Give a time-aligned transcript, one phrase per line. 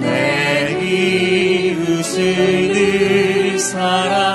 [0.00, 4.25] 내 이웃을 늘 사랑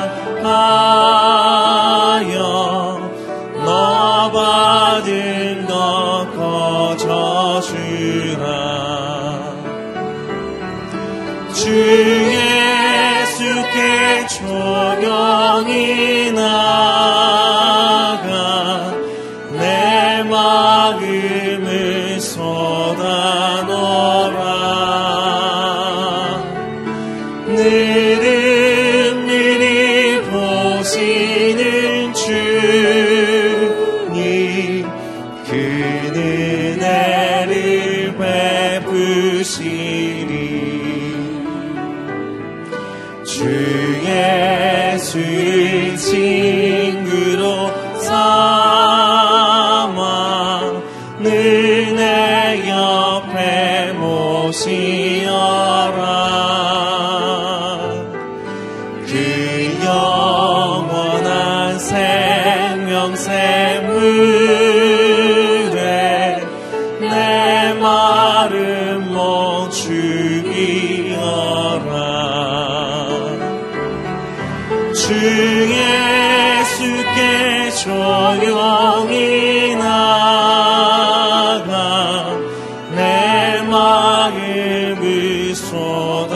[85.55, 86.31] 쏟아노라.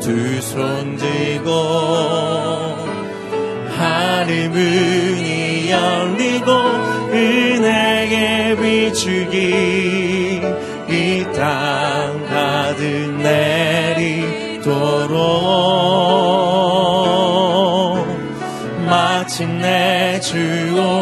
[0.00, 2.45] 두 손 들고
[4.48, 6.50] 문이 열리고
[7.12, 9.36] 은혜의 비추기.
[10.88, 12.84] 이 땅 가득
[13.18, 14.36] 내리도록.
[18.86, 20.36] 마침내 주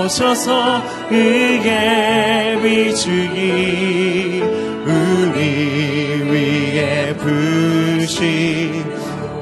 [0.06, 4.42] 오셔서 의의 비추기.
[4.86, 5.40] 우리
[6.31, 8.82] 위에 부신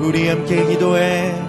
[0.00, 1.42] 우리 함께 기도해.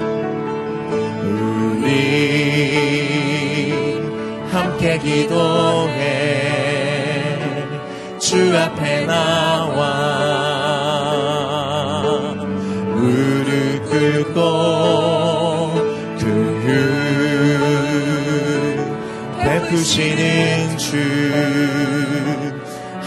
[4.84, 6.44] 함께 기도해.
[8.20, 9.94] 주 앞에 나와.
[12.94, 15.74] 무릎 꿇고
[16.20, 16.26] 그
[19.40, 20.98] 베푸시는 주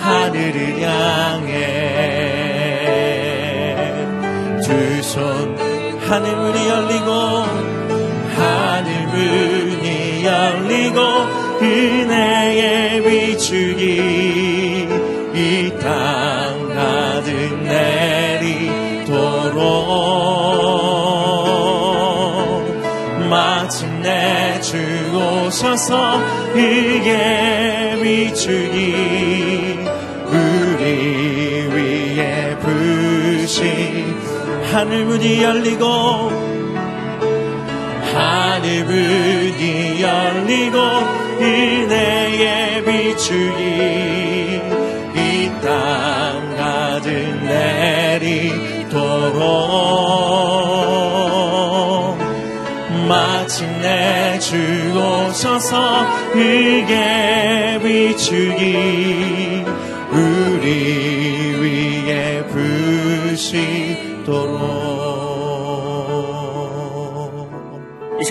[0.01, 1.57] 하늘을 향해.
[4.63, 5.55] 두 손
[6.09, 7.11] 하늘 문이 열리고
[8.35, 14.89] 하늘 문이 열리고 은혜의 비추기
[15.35, 17.29] 이 땅 가득
[22.07, 23.27] 내리도록.
[23.29, 24.77] 마침내 주
[25.15, 26.21] 오셔서
[26.55, 29.79] 의에 비추기
[30.27, 34.17] 우리 위에 부신
[34.73, 35.85] 하늘 문이 열리고
[38.15, 44.61] 하늘 문이 열리고 은혜의 비추기.
[45.15, 47.11] 이 땅 가득
[47.43, 48.37] 내리도록.
[53.09, 54.57] 마침내 주
[54.97, 59.46] 오셔서 의에 비추기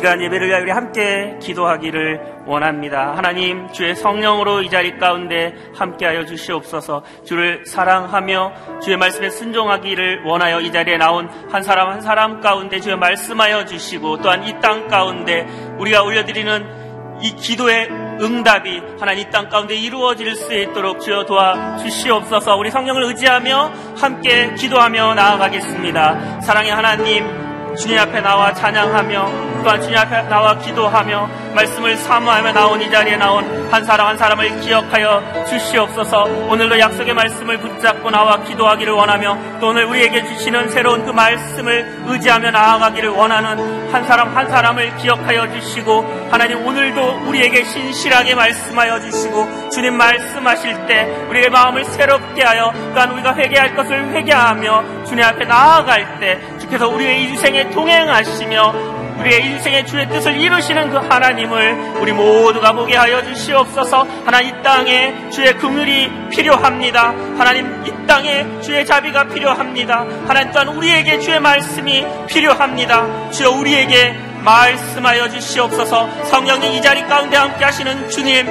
[0.05, 3.13] 시간 예배를 위하여 우리 함께 기도하기를 원합니다.
[3.15, 7.01] 하나님, 주의 성령으로 이 자리 가운데 함께하여 주시옵소서.
[7.25, 12.95] 주를 사랑하며 주의 말씀에 순종하기를 원하여 이 자리에 나온 한 사람 한 사람 가운데 주의
[12.95, 15.47] 말씀하여 주시고 또한 이 땅 가운데
[15.79, 17.89] 우리가 올려드리는 이 기도의
[18.21, 22.55] 응답이 하나님 이 땅 가운데 이루어질 수 있도록 주여 도와 주시옵소서.
[22.57, 26.41] 우리 성령을 의지하며 함께 기도하며 나아가겠습니다.
[26.41, 32.91] 사랑의 하나님, 주님 앞에 나와 찬양하며 또한 주님 앞에 나와 기도하며 말씀을 사모하며 나온 이
[32.91, 36.25] 자리에 나온 한 사람 한 사람을 기억하여 주시옵소서.
[36.49, 42.51] 오늘도 약속의 말씀을 붙잡고 나와 기도하기를 원하며 또 오늘 우리에게 주시는 새로운 그 말씀을 의지하며
[42.51, 49.95] 나아가기를 원하는 한 사람 한 사람을 기억하여 주시고 하나님 오늘도 우리에게 신실하게 말씀하여 주시고 주님
[49.95, 56.39] 말씀하실 때 우리의 마음을 새롭게 하여 또한 우리가 회개할 것을 회개하며 주님 앞에 나아갈 때
[56.59, 63.23] 주께서 우리의 인생에 동행하시며 우리의 인생의 주의 뜻을 이루시는 그 하나님을 우리 모두가 보게 하여
[63.23, 64.05] 주시옵소서.
[64.25, 67.13] 하나님 이 땅에 주의 긍휼이 필요합니다.
[67.37, 70.05] 하나님 이 땅에 주의 자비가 필요합니다.
[70.27, 73.31] 하나님 또한 우리에게 주의 말씀이 필요합니다.
[73.31, 76.25] 주여 우리에게 말씀하여 주시옵소서.
[76.25, 78.47] 성령이 이 자리 가운데 함께 하시는 주님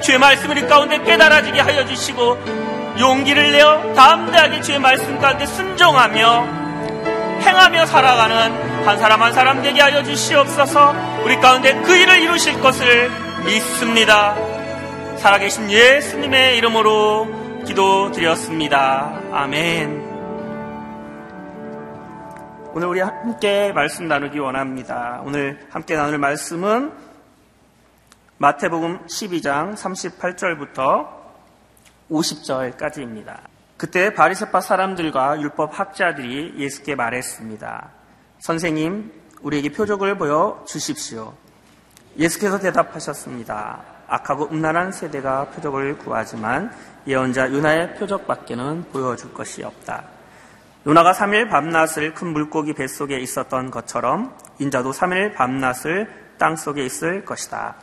[0.00, 2.38] 주의 말씀을 이 가운데 깨달아지게 하여 주시고
[2.98, 6.46] 용기를 내어 담대하게 주의 말씀 가운데 순종하며
[7.42, 10.94] 행하며 살아가는 한 사람 한 사람 되게 하여 주시옵소서
[11.24, 13.10] 우리 가운데 그 일을 이루실 것을
[13.44, 14.34] 믿습니다.
[15.18, 19.20] 살아계신 예수님의 이름으로 기도드렸습니다.
[19.32, 20.08] 아멘.
[22.72, 25.22] 오늘 우리 함께 말씀 나누기 원합니다.
[25.24, 26.92] 오늘 함께 나눌 말씀은
[28.38, 31.08] 마태복음 12장 38절부터
[32.10, 33.40] 50절까지입니다.
[33.76, 37.97] 그때 바리새파 사람들과 율법 학자들이 예수께 말했습니다.
[38.38, 41.34] 선생님, 우리에게 표적을 보여 주십시오.
[42.16, 43.80] 예수께서 대답하셨습니다.
[44.08, 46.72] 악하고 음란한 세대가 표적을 구하지만
[47.06, 50.04] 예언자 요나의 표적밖에는 보여줄 것이 없다.
[50.86, 57.74] 요나가 3일 밤낮을 큰 물고기 뱃속에 있었던 것처럼 인자도 3일 밤낮을 땅속에 있을 것이다.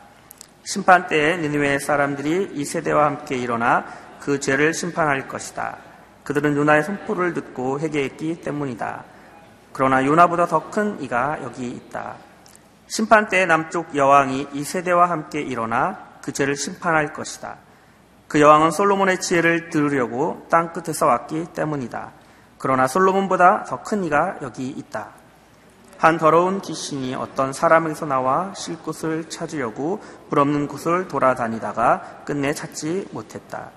[0.64, 3.86] 심판 때에 니느웨 사람들이 이 세대와 함께 일어나
[4.20, 5.76] 그 죄를 심판할 것이다.
[6.24, 9.04] 그들은 요나의 선포를 듣고 회개했기 때문이다.
[9.76, 12.14] 그러나 요나보다 더 큰 이가 여기 있다.
[12.86, 17.56] 심판 때 남쪽 여왕이 이 세대와 함께 일어나 그 죄를 심판할 것이다.
[18.26, 22.12] 그 여왕은 솔로몬의 지혜를 들으려고 땅 끝에서 왔기 때문이다.
[22.56, 25.08] 그러나 솔로몬보다 더 큰 이가 여기 있다.
[25.98, 33.08] 한 더러운 귀신이 어떤 사람에게서 나와 쉴 곳을 찾으려고 불 없는 곳을 돌아다니다가 끝내 찾지
[33.12, 33.72] 못했다.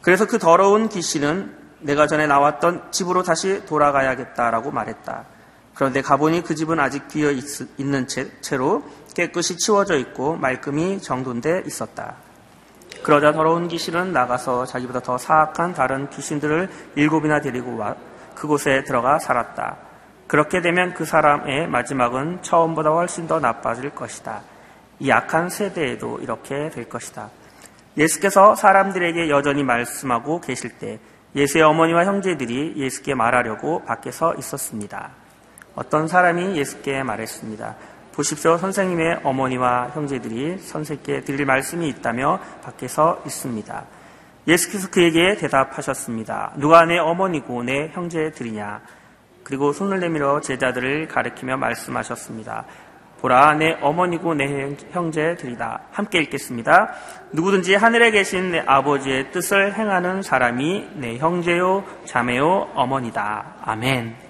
[0.00, 5.33] 그래서 그 더러운 귀신은 내가 전에 나왔던 집으로 다시 돌아가야겠다라고 말했다.
[5.74, 8.06] 그런데 가보니 그 집은 아직 비어 있 는
[8.40, 12.14] 채로 깨끗이 치워져 있고 말끔히 정돈돼 있었다.
[13.02, 17.96] 그러자 더러운 귀신은 나가서 자기보다 더 사악한 다른 귀신들을 일곱이나 데리고 와
[18.34, 19.76] 그곳에 들어가 살았다.
[20.26, 24.42] 그렇게 되면 그 사람의 마지막은 처음보다 훨씬 더 나빠질 것이다.
[25.00, 27.30] 이 약한 세대에도 이렇게 될 것이다.
[27.96, 30.98] 예수께서 사람들에게 여전히 말씀하고 계실 때
[31.36, 35.10] 예수의 어머니와 형제들이 예수께 말하려고 밖에서 있었습니다.
[35.74, 37.76] 어떤 사람이 예수께 말했습니다.
[38.12, 38.56] 보십시오.
[38.58, 43.84] 선생님의 어머니와 형제들이 선생께 드릴 말씀이 있다며 밖에서 있습니다.
[44.46, 46.52] 예수께서 그에게 대답하셨습니다.
[46.56, 48.82] 누가 내 어머니고 내 형제들이냐?
[49.42, 52.64] 그리고 손을 내밀어 제자들을 가리키며 말씀하셨습니다.
[53.20, 55.80] 보라 내 어머니고 내 형제들이다.
[55.90, 56.92] 함께 읽겠습니다.
[57.32, 63.56] 누구든지 하늘에 계신 내 아버지의 뜻을 행하는 사람이 내 형제요 자매요 어머니다.
[63.62, 64.23] 아멘.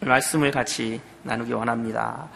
[0.00, 2.28] 말씀을 같이 나누기 원합니다.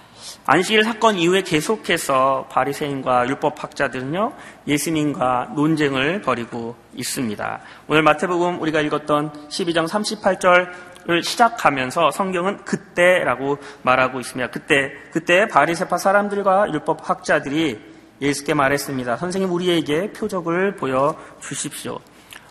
[0.47, 4.33] 안식일 사건 이후에 계속해서 바리새인과 율법 학자들은요
[4.67, 7.61] 예수님과 논쟁을 벌이고 있습니다.
[7.89, 14.51] 오늘 마태복음 우리가 읽었던 12장 38절을 시작하면서 성경은 그때라고 말하고 있습니다.
[14.51, 19.17] 그때 그때 바리새파 사람들과 율법 학자들이 예수께 말했습니다.
[19.17, 21.99] 선생님 우리에게 표적을 보여 주십시오.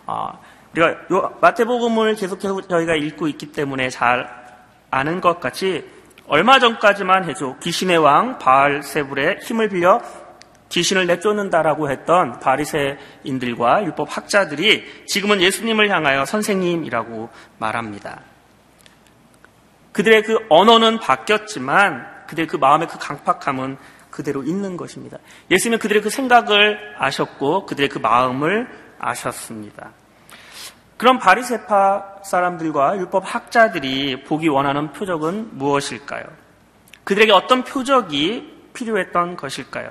[0.06, 0.38] 아,
[0.72, 4.43] 우리가 마태복음을 계속해서 저희가 읽고 있기 때문에 잘
[4.94, 5.84] 아는 것 같이
[6.28, 10.00] 얼마 전까지만 해도 귀신의 왕 바알세불의 힘을 빌려
[10.68, 18.20] 귀신을 내쫓는다라고 했던 바리새인들과 율법 학자들이 지금은 예수님을 향하여 선생님이라고 말합니다.
[19.92, 23.76] 그들의 그 언어는 바뀌었지만 그들의 그 마음의 그 강팍함은
[24.10, 25.18] 그대로 있는 것입니다.
[25.50, 28.68] 예수님은 그들의 그 생각을 아셨고 그들의 그 마음을
[29.00, 29.90] 아셨습니다.
[30.96, 36.24] 그럼 바리세파 사람들과 율법 학자들이 보기 원하는 표적은 무엇일까요?
[37.04, 39.90] 그들에게 어떤 표적이 필요했던 것일까요?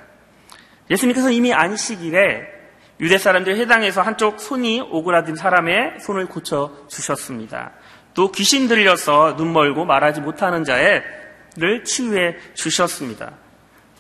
[0.90, 2.54] 예수님께서 이미 안식일에
[3.00, 7.72] 유대 사람들 회당에서 한쪽 손이 오그라든 사람의 손을 고쳐 주셨습니다.
[8.14, 13.32] 또 귀신 들려서 눈 멀고 말하지 못하는 자를 치유해 주셨습니다.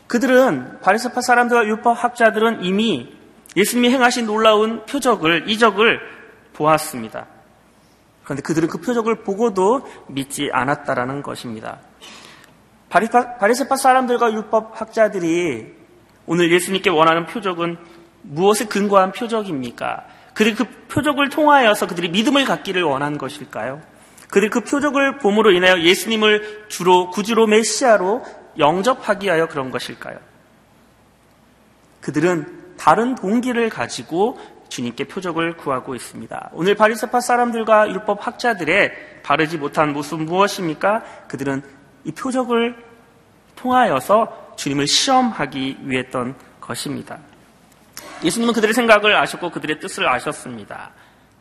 [0.07, 3.15] 그들은 바리새파 사람들과 율법 학자들은 이미
[3.55, 5.99] 예수님이 행하신 놀라운 표적을 이적을
[6.53, 7.32] 보았습니다.
[8.23, 11.79] 그런데 그들은 그 표적을 보고도 믿지 않았다라는 것입니다.
[12.89, 15.73] 바리새파 사람들과 율법 학자들이
[16.25, 17.77] 오늘 예수님께 원하는 표적은
[18.21, 20.05] 무엇에 근거한 표적입니까?
[20.33, 23.81] 그들이 그 표적을 통하여서 그들이 믿음을 갖기를 원한 것일까요?
[24.29, 28.23] 그들이 그 표적을 봄으로 인하여 예수님을 주로 구주로 메시아로
[28.57, 30.17] 영접하기 위하여 그런 것일까요?
[32.01, 34.37] 그들은 다른 동기를 가지고
[34.73, 36.49] 주님께 표적을 구하고 있습니다.
[36.53, 41.03] 오늘 바리새파 사람들과 율법 학자들의 바르지 못한 모습 무엇입니까?
[41.27, 41.61] 그들은
[42.05, 42.75] 이 표적을
[43.55, 47.19] 통하여서 주님을 시험하기 위했던 것입니다.
[48.23, 50.89] 예수님은 그들의 생각을 아셨고 그들의 뜻을 아셨습니다.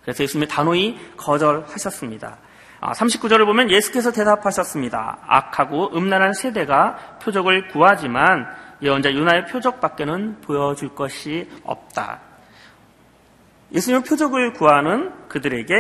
[0.03, 2.37] 그래서 예수님이 단호히 거절하셨습니다.
[2.83, 5.21] 39절을 아, 보면 예수께서 대답하셨습니다.
[5.27, 8.47] 악하고 음란한 세대가 표적을 구하지만
[8.83, 12.32] 예언자 유나의 표적밖에는 보여줄 것이 없다.
[13.75, 15.75] 예수님은 표적을 구하는 그들에게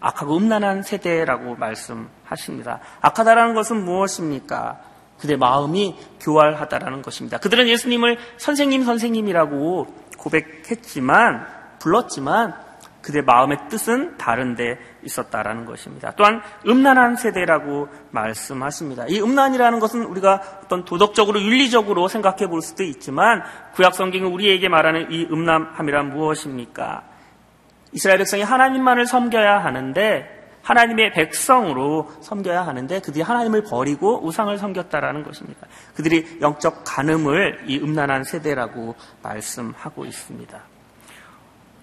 [0.00, 2.80] 악하고 음란한 세대라고 말씀하십니다.
[3.00, 4.80] 악하다라는 것은 무엇입니까?
[5.18, 7.38] 그들의 마음이 교활하다라는 것입니다.
[7.38, 9.86] 그들은 예수님을 선생님, 선생님이라고
[10.16, 11.46] 고백했지만,
[11.78, 12.54] 불렀지만,
[13.02, 16.12] 그들의 마음의 뜻은 다른 데 있었다라는 것입니다.
[16.16, 19.06] 또한 음란한 세대라고 말씀하십니다.
[19.08, 23.42] 이 음란이라는 것은 우리가 어떤 도덕적으로 윤리적으로 생각해 볼 수도 있지만
[23.74, 27.09] 구약 성경은 우리에게 말하는 이 음란함이란 무엇입니까?
[27.92, 35.66] 이스라엘 백성이 하나님만을 섬겨야 하는데 하나님의 백성으로 섬겨야 하는데 그들이 하나님을 버리고 우상을 섬겼다라는 것입니다.
[35.94, 40.60] 그들이 영적 간음을 이 음란한 세대라고 말씀하고 있습니다.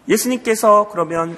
[0.08, 1.38] 예수님께서 그러면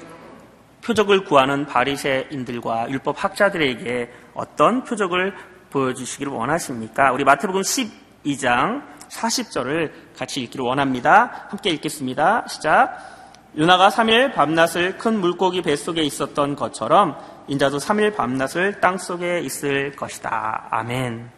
[0.84, 5.34] 표적을 구하는 바리새인들과 율법 학자들에게 어떤 표적을
[5.70, 7.12] 보여주시기를 원하십니까?
[7.12, 11.46] 우리 마태복음 12장 40절을 같이 읽기를 원합니다.
[11.48, 12.46] 함께 읽겠습니다.
[12.48, 13.19] 시작.
[13.56, 17.16] 유나가 3일 밤낮을 큰 물고기 뱃속에 있었던 것처럼
[17.48, 20.68] 인자도 3일 밤낮을 땅속에 있을 것이다.
[20.70, 21.28] 아멘.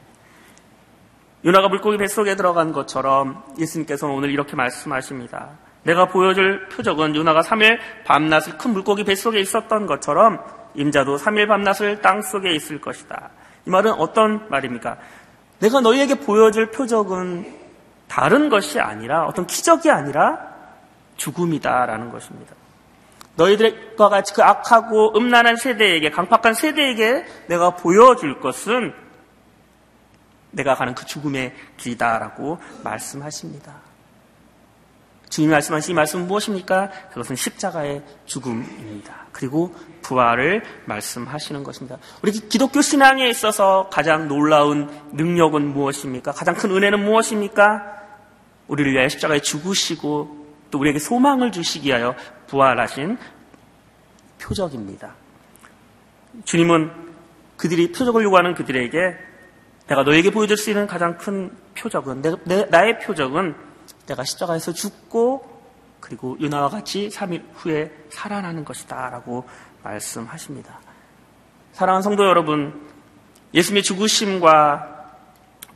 [1.45, 5.59] 유나가 물고기 뱃속에 들어간 것처럼 예수님께서는 오늘 이렇게 말씀하십니다.
[5.85, 10.39] 내가 보여줄 표적은 유나가 3일 밤낮을 큰 물고기 뱃속에 있었던 것처럼
[10.75, 13.31] 임자도 3일 밤낮을 땅속에 있을 것이다.
[13.67, 14.99] 이 말은 어떤 말입니까?
[15.61, 17.63] 내가 너희에게 보여줄 표적은
[18.07, 20.52] 다른 것이 아니라 어떤 기적이 아니라
[21.23, 22.55] 죽음이다라는 것입니다.
[23.37, 28.93] 너희들과 같이 그 악하고 음란한 세대에게, 강팍한 세대에게 내가 보여줄 것은
[30.51, 33.77] 내가 가는 그 죽음의 길이다라고 말씀하십니다.
[35.31, 36.91] 주님이 말씀하신 이 말씀은 무엇입니까?
[37.09, 39.29] 그것은 십자가의 죽음입니다.
[39.33, 41.97] 그리고 부활을 말씀하시는 것입니다.
[42.21, 46.33] 우리 기독교 신앙에 있어서 가장 놀라운 능력은 무엇입니까?
[46.33, 48.03] 가장 큰 은혜는 무엇입니까?
[48.69, 50.42] 우리를 위하여 십자가에 죽으시고
[50.73, 52.17] 또 우리에게 소망을 주시기 위하여
[52.49, 53.19] 부활하신
[54.41, 55.15] 표적입니다.
[56.45, 56.91] 주님은
[57.57, 58.99] 그들이 표적을 요구하는 그들에게
[59.87, 63.55] 내가 너에게 보여줄 수 있는 가장 큰 표적은 내, 내, 나의 표적은
[64.07, 65.63] 내가 십자가에서 죽고
[66.01, 69.47] 그리고 유나와 같이 3일 후에 살아나는 것이다 라고
[69.85, 70.81] 말씀하십니다.
[71.73, 72.89] 사랑하는 성도 여러분,
[73.53, 74.89] 예수님의 죽으심과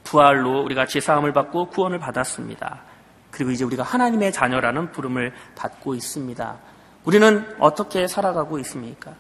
[0.05, 2.96] 부활로 우리가 제사함을 받고 구원을 받았습니다.
[3.37, 6.57] 그리고 이제 우리가 하나님의 자녀라는 부름을 받고 있습니다.
[7.05, 9.13] 우리는 어떻게 살아가고 있습니까?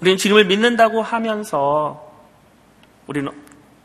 [0.00, 2.10] 우리는 주님을 믿는다고 하면서
[3.06, 3.30] 우리는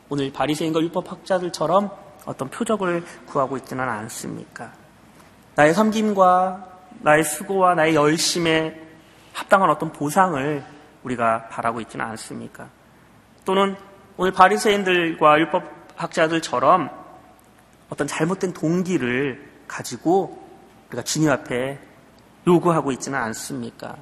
[0.08, 1.92] 오늘 바리새인과 율법학자들처럼
[2.26, 4.72] 어떤 표적을 구하고 있지는 않습니까?
[5.56, 6.68] 나의 섬김과
[7.02, 8.82] 나의 수고와 나의 열심에
[9.34, 10.64] 합당한 어떤 보상을
[11.04, 12.70] 우리가 바라고 있지는 않습니까?
[13.44, 13.76] 또는
[14.16, 17.02] 오늘 바리새인들과 율법학자들처럼
[17.94, 20.44] 어떤 잘못된 동기를 가지고
[20.90, 21.78] 우리가 주님 앞에
[22.48, 23.96] 요구하고 있지는 않습니까?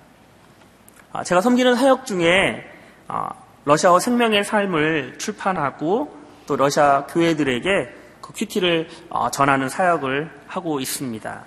[1.12, 2.64] 아, 제가 섬기는 사역 중에
[3.10, 3.30] 아,
[3.66, 6.16] 러시아어 생명의 삶을 출판하고
[6.48, 11.44] 또 러시아 교회들에게 그 큐티를 어, 전하는 사역을 하고 있습니다.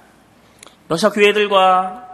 [0.89, 2.09] 러시아 교회들과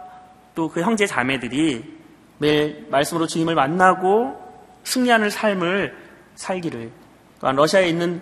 [0.55, 1.97] 또 그 형제 자매들이
[2.37, 4.35] 매일 말씀으로 주님을 만나고
[4.83, 5.95] 승리하는 삶을
[6.35, 6.91] 살기를
[7.39, 8.21] 또한 러시아에 있는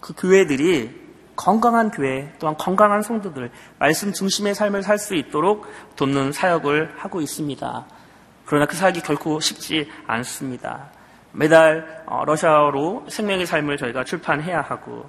[0.00, 0.98] 그 교회들이
[1.36, 5.66] 건강한 교회 또한 건강한 성도들 말씀 중심의 삶을 살 수 있도록
[5.96, 7.86] 돕는 사역을 하고 있습니다.
[8.44, 10.90] 그러나 그 사역이 결코 쉽지 않습니다.
[11.32, 15.08] 매달 어, 러시아어로 생명의 삶을 저희가 출판해야 하고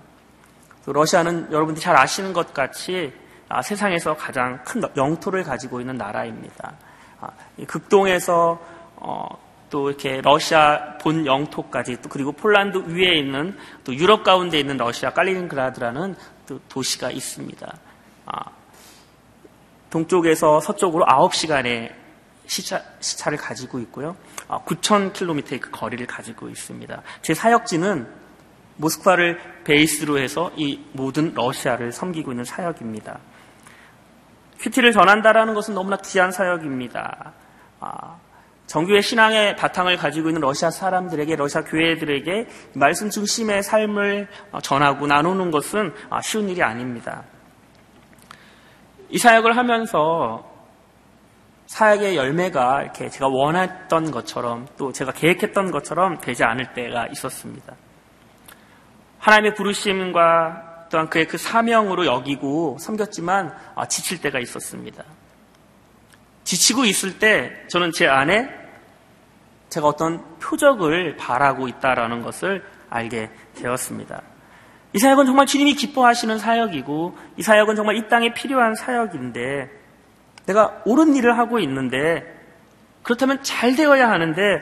[0.86, 3.13] 러시아는 여러분들이 잘 아시는 것 같이
[3.49, 6.73] 아, 세상에서 가장 큰 영토를 가지고 있는 나라입니다.
[7.19, 7.30] 아,
[7.67, 8.60] 극동에서
[8.95, 9.25] 어,
[9.71, 15.12] 또 이렇게 러시아 본 영토까지 또 그리고 폴란드 위에 있는 또 유럽 가운데 있는 러시아
[15.12, 17.73] 깔리닌그라드라는 또 도시가 있습니다.
[18.25, 18.41] 아,
[19.89, 21.93] 동쪽에서 서쪽으로 9시간의
[22.45, 24.17] 시차, 시차를 가지고 있고요.
[24.47, 27.01] 9,000km의 그 거리를 가지고 있습니다.
[27.21, 28.07] 제 사역지는
[28.75, 33.19] 모스크바를 베이스로 해서 이 모든 러시아를 섬기고 있는 사역입니다.
[34.60, 37.34] 큐티를 전한다라는 것은 너무나 귀한 사역입니다.
[37.79, 38.17] 아,
[38.71, 45.51] 정교의 신앙의 바탕을 가지고 있는 러시아 사람들에게, 러시아 교회들에게 말씀 중심의 삶을 어, 전하고 나누는
[45.51, 47.25] 것은 아, 쉬운 일이 아닙니다.
[49.10, 50.49] 이 사역을 하면서
[51.67, 57.75] 사역의 열매가 이렇게 제가 원했던 것처럼 또 제가 계획했던 것처럼 되지 않을 때가 있었습니다.
[59.19, 65.03] 하나님의 부르심과 또한 그의 그 사명으로 여기고 섬겼지만 아, 지칠 때가 있었습니다.
[66.45, 68.61] 지치고 있을 때 저는 제 안에
[69.71, 74.21] 제가 어떤 표적을 바라고 있다라는 것을 알게 되었습니다.
[74.93, 79.71] 이 사역은 정말 주님이 기뻐하시는 사역이고 이 사역은 정말 이 땅에 필요한 사역인데
[80.45, 82.23] 내가 옳은 일을 하고 있는데
[83.01, 84.62] 그렇다면 잘 되어야 하는데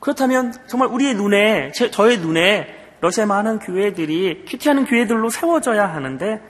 [0.00, 6.40] 그렇다면 정말 우리의 눈에 저의 눈에 러시아 많은 교회들이 큐티하는 교회들로 세워져야 하는데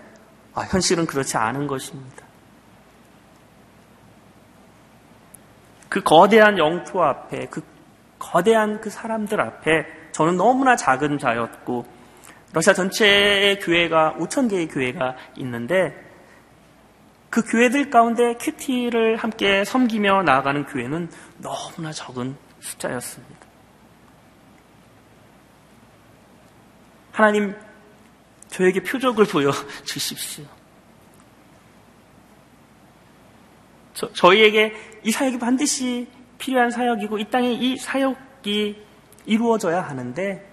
[0.55, 2.30] 아, 현실은 그렇지 않은 것입니다.
[5.91, 7.63] 그 거대한 영토 앞에 그
[8.19, 11.85] 거대한 그 사람들 앞에 저는 너무나 작은 자였고
[12.53, 16.09] 러시아 전체의 교회가 5천 개의 교회가 있는데
[17.29, 23.47] 그 교회들 가운데 큐티를 함께 섬기며 나아가는 교회는 너무나 적은 숫자였습니다.
[27.13, 27.55] 하나님,
[28.49, 29.51] 저에게 표적을 보여
[29.85, 30.45] 주십시오.
[34.01, 36.09] 저, 저희에게 이 사역이 반드시
[36.39, 38.83] 필요한 사역이고 이 땅에 이 사역이
[39.27, 40.51] 이루어져야 하는데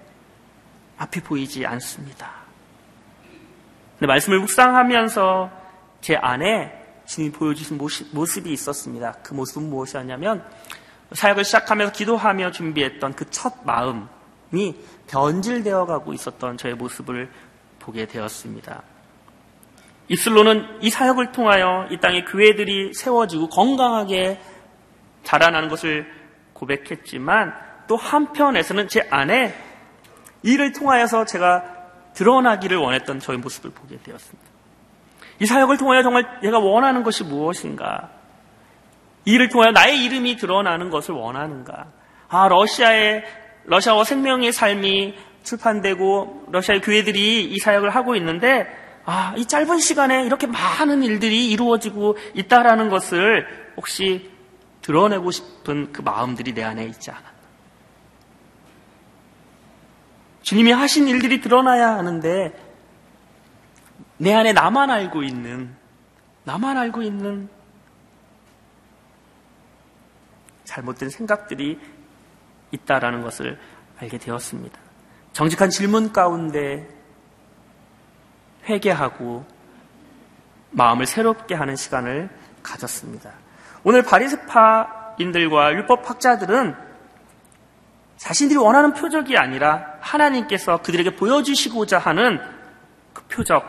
[0.97, 2.29] 앞이 보이지 않습니다.
[3.93, 5.49] 근데 말씀을 묵상하면서
[6.01, 6.73] 제 안에
[7.05, 7.77] 주님이 보여주신
[8.11, 9.13] 모습 이 있었습니다.
[9.23, 10.43] 그 모습은 무엇이었냐면
[11.13, 14.09] 사역을 시작하면서 기도하며 준비했던 그 첫 마음,
[14.51, 14.75] 이
[15.07, 17.31] 변질되어 가고 있었던 저의 모습을
[17.79, 18.83] 보게 되었습니다.
[20.09, 24.39] 입술로는 이 사역을 통하여 이 땅의 교회들이 세워지고 건강하게
[25.23, 26.09] 자라나는 것을
[26.53, 27.53] 고백했지만
[27.87, 29.53] 또 한편에서는 제 안에
[30.43, 31.63] 이를 통하여서 제가
[32.13, 34.49] 드러나기를 원했던 저의 모습을 보게 되었습니다.
[35.39, 38.09] 이 사역을 통하여 정말 내가 원하는 것이 무엇인가?
[39.25, 41.87] 이를 통하여 나의 이름이 드러나는 것을 원하는가?
[42.29, 43.23] 아, 러시아의
[43.65, 48.67] 러시아어 생명의 삶이 출판되고 러시아의 교회들이 이 사역을 하고 있는데
[49.09, 54.29] 아, 이 짧은 시간에 이렇게 많은 일들이 이루어지고 있다라는 것을 혹시
[54.81, 57.23] 드러내고 싶은 그 마음들이 내 안에 있지 않아.
[60.41, 62.53] 주님이 하신 일들이 드러나야 하는데
[64.17, 65.73] 내 안에 나만 알고 있는
[66.43, 67.47] 나만 알고 있는
[70.65, 71.79] 잘못된 생각들이
[72.71, 73.57] 있다라는 것을
[73.99, 74.77] 알게 되었습니다.
[75.31, 76.96] 정직한 질문 가운데
[78.67, 79.45] 회개하고
[80.71, 82.29] 마음을 새롭게 하는 시간을
[82.61, 83.31] 가졌습니다.
[83.83, 86.75] 오늘 바리스파인들과 율법학자들은
[88.17, 92.39] 자신들이 원하는 표적이 아니라 하나님께서 그들에게 보여주시고자 하는
[93.13, 93.63] 그 표적,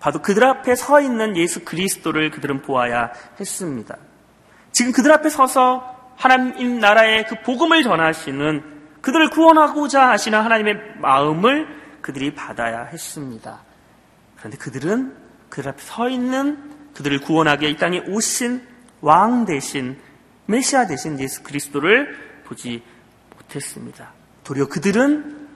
[0.00, 3.96] 바로 그들 앞에 서 있는 예수 그리스도를 그들은 보아야 했습니다.
[4.72, 12.32] 지금 그들 앞에 서서 하나님 나라의 그 복음을 전하시는 그들을 구원하고자 하시는 하나님의 마음을 그들이
[12.34, 13.62] 받아야 했습니다.
[14.36, 15.16] 그런데 그들은
[15.48, 18.64] 그들 앞에 서 있는 그들을 구원하기에 이 땅에 오신
[19.00, 20.00] 왕 대신
[20.46, 22.84] 메시아 대신 예수 그리스도를 보지
[23.34, 24.12] 못했습니다.
[24.44, 25.48] 도리어 그들은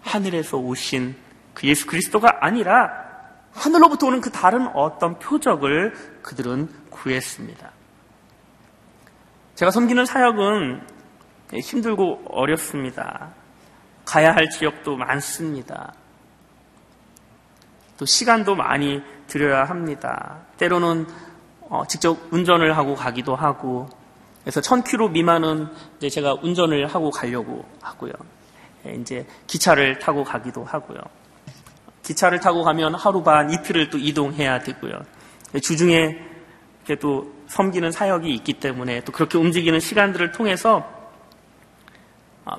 [0.00, 1.14] 하늘에서 오신
[1.52, 3.04] 그 예수 그리스도가 아니라
[3.52, 7.70] 하늘로부터 오는 그 다른 어떤 표적을 그들은 구했습니다.
[9.56, 10.86] 제가 섬기는 사역은
[11.52, 13.34] 힘들고 어렵습니다.
[14.06, 15.92] 가야 할 지역도 많습니다.
[17.98, 20.38] 또 시간도 많이 들여야 합니다.
[20.56, 21.06] 때로는
[21.68, 23.88] 어, 직접 운전을 하고 가기도 하고
[24.42, 25.66] 그래서 1000km 미만은
[25.96, 28.12] 이제 제가 운전을 하고 가려고 하고요.
[28.86, 31.00] 예, 이제 기차를 타고 가기도 하고요.
[32.04, 34.92] 기차를 타고 가면 하루 반 이틀을 또 이동해야 되고요.
[35.54, 36.16] 예, 주중에
[37.00, 40.95] 또 섬기는 사역이 있기 때문에 또 그렇게 움직이는 시간들을 통해서 아,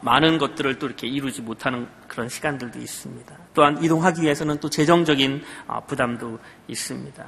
[0.01, 3.35] 많은 것들을 또 이렇게 이루지 못하는 그런 시간들도 있습니다.
[3.53, 7.25] 또한 이동하기 위해서는 또 재정적인 아, 부담도 있습니다.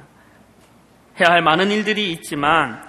[1.18, 2.82] 해야 할 많은 일들이 있지만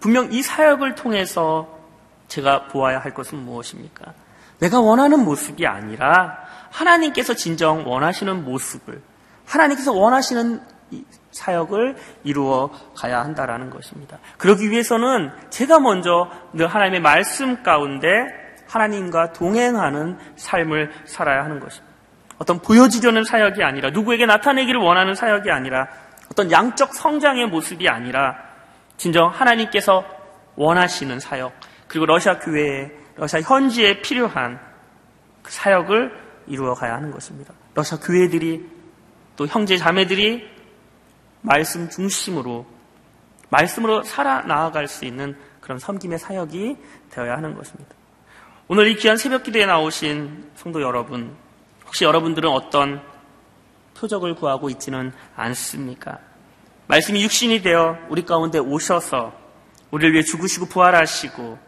[0.00, 1.78] 분명 이 사역을 통해서
[2.26, 4.12] 제가 보아야 할 것은 무엇입니까?
[4.58, 6.38] 내가 원하는 모습이 아니라
[6.70, 9.00] 하나님께서 진정 원하시는 모습을
[9.46, 10.60] 하나님께서 원하시는
[11.30, 14.18] 사역을 이루어 가야 한다라는 것입니다.
[14.38, 18.41] 그러기 위해서는 제가 먼저 늘 하나님의 말씀 가운데
[18.72, 21.92] 하나님과 동행하는 삶을 살아야 하는 것입니다.
[22.38, 25.88] 어떤 보여지려는 사역이 아니라 누구에게 나타내기를 원하는 사역이 아니라
[26.30, 28.36] 어떤 양적 성장의 모습이 아니라
[28.96, 30.04] 진정 하나님께서
[30.56, 31.52] 원하시는 사역
[31.86, 34.58] 그리고 러시아 교회에 러시아 현지에 필요한
[35.42, 36.10] 그 사역을
[36.46, 37.52] 이루어 가야 하는 것입니다.
[37.74, 38.66] 러시아 교회들이
[39.36, 40.48] 또 형제 자매들이
[41.42, 42.66] 말씀 중심으로
[43.50, 46.76] 말씀으로 살아 나아갈 수 있는 그런 섬김의 사역이
[47.10, 47.94] 되어야 하는 것입니다.
[48.68, 51.34] 오늘 이 귀한 새벽 기도에 나오신 성도 여러분,
[51.84, 53.02] 혹시 여러분들은 어떤
[53.94, 56.18] 표적을 구하고 있지는 않습니까?
[56.86, 59.32] 말씀이 육신이 되어 우리 가운데 오셔서
[59.90, 61.58] 우리를 위해 죽으시고 부활하시고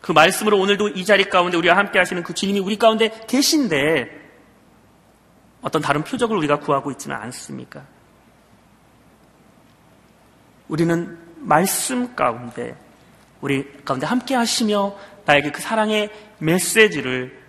[0.00, 4.20] 그 말씀으로 오늘도 이 자리 가운데 우리와 함께 하시는 그 주님이 우리 가운데 계신데
[5.62, 7.84] 어떤 다른 표적을 우리가 구하고 있지는 않습니까?
[10.68, 12.76] 우리는 말씀 가운데
[13.40, 17.40] 우리 가운데 함께 하시며 나에게 그 사랑의 메시지를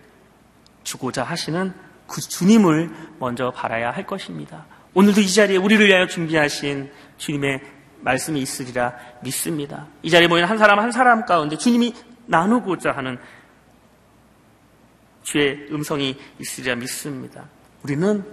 [0.83, 1.73] 주고자 하시는
[2.07, 4.65] 그 주님을 먼저 바라야 할 것입니다.
[4.93, 7.61] 오늘도 이 자리에 우리를 위하여 준비하신 주님의
[8.01, 9.87] 말씀이 있으리라 믿습니다.
[10.01, 11.93] 이 자리에 모인 한 사람 한 사람 가운데 주님이
[12.25, 13.17] 나누고자 하는
[15.23, 17.45] 주의 음성이 있으리라 믿습니다.
[17.81, 18.23] 우리는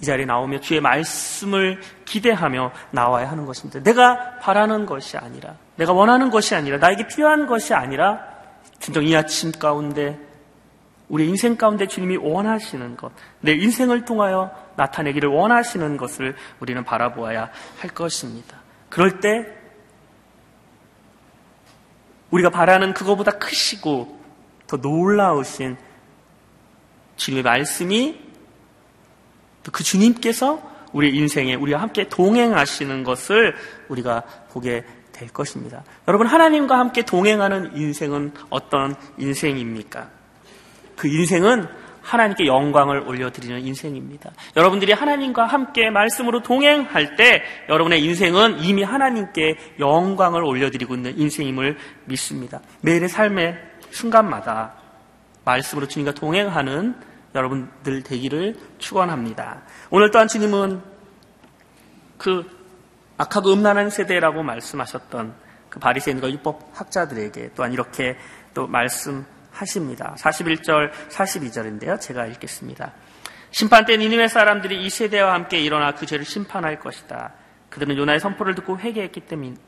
[0.00, 3.80] 이 자리에 나오며 주의 말씀을 기대하며 나와야 하는 것입니다.
[3.82, 8.29] 내가 바라는 것이 아니라, 내가 원하는 것이 아니라, 나에게 필요한 것이 아니라,
[8.80, 10.18] 진정 이 아침 가운데
[11.08, 17.90] 우리 인생 가운데 주님이 원하시는 것, 내 인생을 통하여 나타내기를 원하시는 것을 우리는 바라보아야 할
[17.90, 18.58] 것입니다.
[18.88, 19.46] 그럴 때
[22.30, 24.20] 우리가 바라는 그거보다 크시고
[24.66, 25.76] 더 놀라우신
[27.16, 28.20] 주님의 말씀이
[29.72, 30.62] 그 주님께서
[30.92, 33.54] 우리 인생에 우리와 함께 동행하시는 것을
[33.88, 34.84] 우리가 보게
[35.20, 35.84] 될 것입니다.
[36.08, 40.08] 여러분, 하나님과 함께 동행하는 인생은 어떤 인생입니까?
[40.96, 41.68] 그 인생은
[42.00, 44.30] 하나님께 영광을 올려드리는 인생입니다.
[44.56, 52.60] 여러분들이 하나님과 함께 말씀으로 동행할 때 여러분의 인생은 이미 하나님께 영광을 올려드리고 있는 인생임을 믿습니다.
[52.80, 53.58] 매일의 삶의
[53.90, 54.72] 순간마다
[55.44, 56.94] 말씀으로 주님과 동행하는
[57.34, 59.62] 여러분들 되기를 축원합니다.
[59.90, 60.80] 오늘 또한 주님은
[62.16, 62.59] 그
[63.20, 65.34] 악하고 음란한 세대라고 말씀하셨던
[65.68, 68.16] 그 바리새인과 율법 학자들에게 또한 이렇게
[68.54, 70.14] 또 말씀하십니다.
[70.18, 72.00] 41절, 42절인데요.
[72.00, 72.92] 제가 읽겠습니다.
[73.50, 77.34] 심판 때 니느웨 사람들이 이 세대와 함께 일어나 그 죄를 심판할 것이다.
[77.68, 79.22] 그들은 요나의 선포를 듣고 회개했기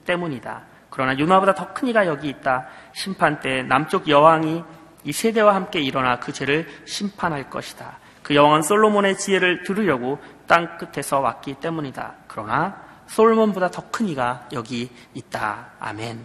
[0.07, 0.63] 때문이다.
[0.89, 2.67] 그러나 요나보다 더 큰 이가 여기 있다.
[2.95, 4.65] 심판 때 남쪽 여왕이
[5.05, 7.99] 이 세대와 함께 일어나 그 죄를 심판할 것이다.
[8.23, 12.15] 그 여왕은 솔로몬의 지혜를 들으려고 땅 끝에서 왔기 때문이다.
[12.29, 15.73] 그러나 솔로몬보다 더 큰 이가 여기 있다.
[15.79, 16.25] 아멘.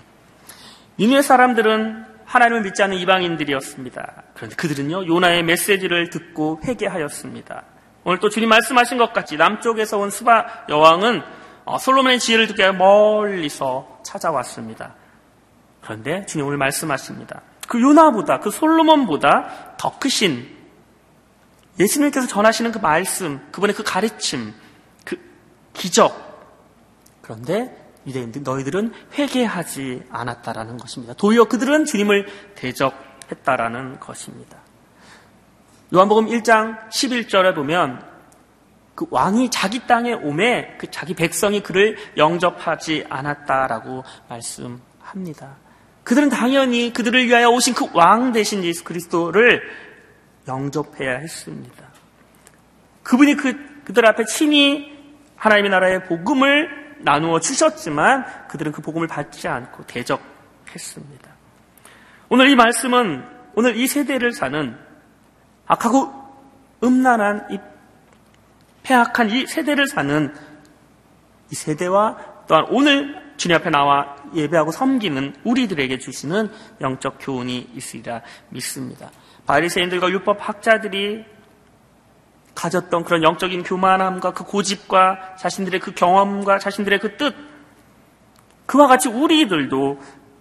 [0.98, 4.24] 니누의 사람들은 하나님을 믿지 않는 이방인들이었습니다.
[4.34, 7.64] 그런데 그들은요, 요나의 메시지를 듣고 회개하였습니다.
[8.06, 11.24] 오늘 또 주님 말씀하신 것 같이 남쪽에서 온 스바 여왕은
[11.66, 14.96] 어, 솔로몬의 지혜를 위해 멀리서 찾아왔습니다.
[15.82, 17.42] 그런데 주님 오늘 말씀하십니다.
[17.68, 20.56] 그 요나보다, 그 솔로몬보다 더 크신
[21.78, 24.54] 예수님께서 전하시는 그 말씀, 그분의 그 가르침,
[25.04, 25.18] 그
[25.74, 26.27] 기적.
[27.28, 27.76] 그런데
[28.08, 31.14] 유대인들 너희들은 회개하지 않았다라는 것입니다.
[31.14, 34.58] 도리어 그들은 주님을 대적했다라는 것입니다.
[35.94, 38.02] 요한복음 1장 11절에 보면
[38.96, 45.58] 그 왕이 자기 땅에 오매 그 자기 백성이 그를 영접하지 않았다라고 말씀합니다.
[46.06, 49.62] 그들은 당연히 그들을 위하여 오신 그 왕 대신 예수 그리스도를
[50.48, 51.84] 영접해야 했습니다.
[53.04, 54.96] 그분이 그, 그들 앞에 친히
[55.36, 61.32] 하나님의 나라의 복음을 나누어 주셨지만 그들은 그 복음을 받지 않고 대적했습니다.
[62.30, 63.24] 오늘 이 말씀은
[63.56, 64.78] 오늘 이 세대를 사는
[65.66, 66.12] 악하고
[66.84, 67.60] 음란한 이
[68.84, 70.34] 폐악한 이 세대를 사는
[71.52, 79.12] 이 세대와 또한 오늘 주님 앞에 나와 예배하고 섬기는 우리들에게 주시는 영적 교훈이 있으리라 믿습니다.
[79.46, 81.26] 바리새인들과 율법 학자들이
[82.58, 87.36] 가졌던 그런 영적인 교만함과 그 고집과 자신들의 그 경험과 자신들의 그 뜻,
[88.66, 90.00] 그와 같이 우리들도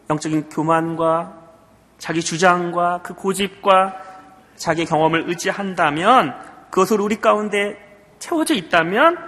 [0.08, 1.34] 영적인 교만과
[1.98, 3.96] 자기 주장과 그 고집과
[4.56, 6.34] 자기 경험을 의지한다면
[6.70, 7.76] 그것을 우리 가운데
[8.18, 9.18] 채워져 있다면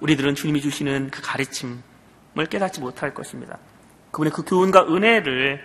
[0.00, 3.58] 우리들은 주님이 주시는 그 가르침을 깨닫지 못할 것입니다.
[4.12, 5.62] 그분의 그 교훈과 은혜를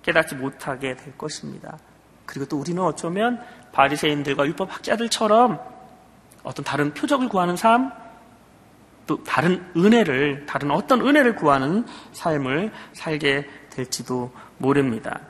[0.00, 1.76] 깨닫지 못하게 될 것입니다.
[2.24, 5.73] 그리고 또 우리는 어쩌면 바리새인들과 율법 학자들처럼
[6.44, 7.90] 어떤 다른 표적을 구하는 삶,
[9.06, 15.20] 또 다른 은혜를, 다른 어떤 은혜를 구하는 삶을 살게 될지도 모릅니다.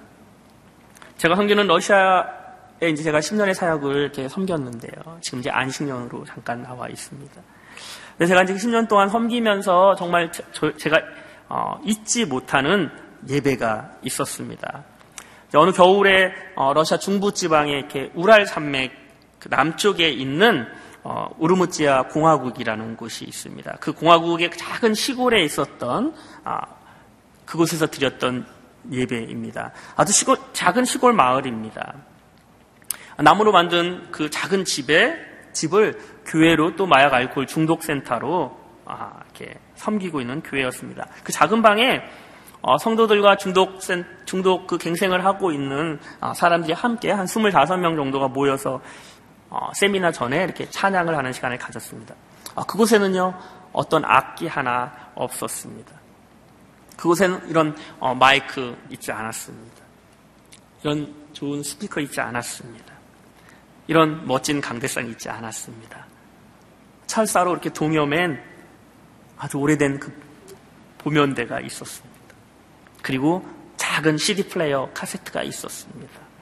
[1.17, 5.19] 제가 섬기는 러시아에 이제 제가 10년의 사역을 이렇게 섬겼는데요.
[5.23, 7.43] 지금 이제 안식년으로 잠깐 나와 있습니다.
[8.19, 11.01] 근데 제가 이제 10년 동안 섬기면서 정말 저, 제가
[11.49, 12.91] 어, 잊지 못하는
[13.29, 14.85] 예배가 있었습니다.
[15.55, 18.93] 어느 겨울에 어, 러시아 중부 지방에 이렇게 우랄 산맥
[19.39, 20.67] 그 남쪽에 있는
[21.05, 23.77] 어, 우르무찌아 공화국이라는 곳이 있습니다.
[23.79, 26.15] 그 공화국의 작은 시골에 있었던
[26.45, 26.61] 아,
[27.45, 28.47] 그곳에서 드렸던
[28.91, 29.73] 예배입니다.
[29.97, 31.95] 아주 시골, 작은 시골 마을입니다.
[33.19, 35.15] 나무로 만든 그 작은 집에
[35.53, 41.07] 집을 교회로 또 마약 알코올 중독 센터로 아, 이렇게 섬기고 있는 교회였습니다.
[41.23, 42.01] 그 작은 방에
[42.63, 43.79] 어, 성도들과 중독
[44.25, 48.81] 중독 그 갱생을 하고 있는 아, 사람들이 함께 한 25명 정도가 모여서
[49.55, 52.13] 어, 세미나 전에 이렇게 찬양을 하는 시간을 가졌습니다.
[52.57, 53.39] 아, 그곳에는요
[53.73, 55.93] 어떤 악기 하나 없었습니다.
[56.97, 59.85] 그곳에는 이런 어, 마이크 있지 않았습니다.
[60.83, 62.93] 이런 좋은 스피커 있지 않았습니다.
[63.87, 66.05] 이런 멋진 강대상이 있지 않았습니다.
[67.07, 68.43] 철사로 이렇게 동여맨
[69.39, 70.13] 아주 오래된 그
[70.99, 72.35] 보면대가 있었습니다.
[73.03, 76.34] 그리고 작은 CD 플레이어 카세트가 있었습니다.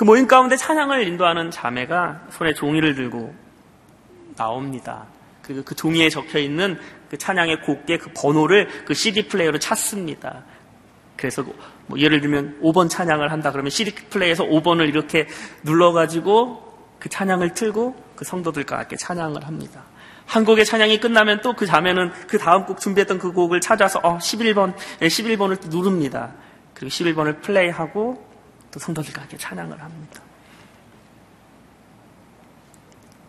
[0.00, 3.34] 그 모임 가운데 찬양을 인도하는 자매가 손에 종이를 들고
[4.34, 5.04] 나옵니다.
[5.42, 10.44] 그리고 그 종이에 적혀 있는 그 찬양의 곡의 그 번호를 그 CD 플레이어로 찾습니다.
[11.16, 11.44] 그래서
[11.86, 15.28] 뭐 예를 들면 5번 찬양을 한다 그러면 CD 플레이에서 5번을 이렇게
[15.64, 19.82] 눌러가지고 그 찬양을 틀고 그 성도들과 함께 찬양을 합니다.
[20.24, 24.16] 한 곡의 찬양이 끝나면 또 그 자매는 그 다음 곡 준비했던 그 곡을 찾아서 어
[24.16, 26.32] 11번, 11번을 또 누릅니다.
[26.72, 28.29] 그리고 11번을 플레이하고
[28.70, 30.22] 또 성도들과 함께 찬양을 합니다.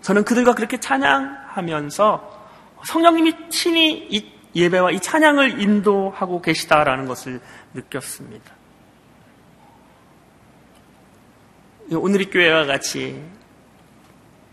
[0.02, 2.42] 저는 그들과 그렇게 찬양하면서
[2.86, 7.40] 성령님이 친히 이 예배와 이 찬양을 인도하고 계시다라는 것을
[7.74, 8.52] 느꼈습니다.
[11.94, 13.24] 오늘 이 교회와 같이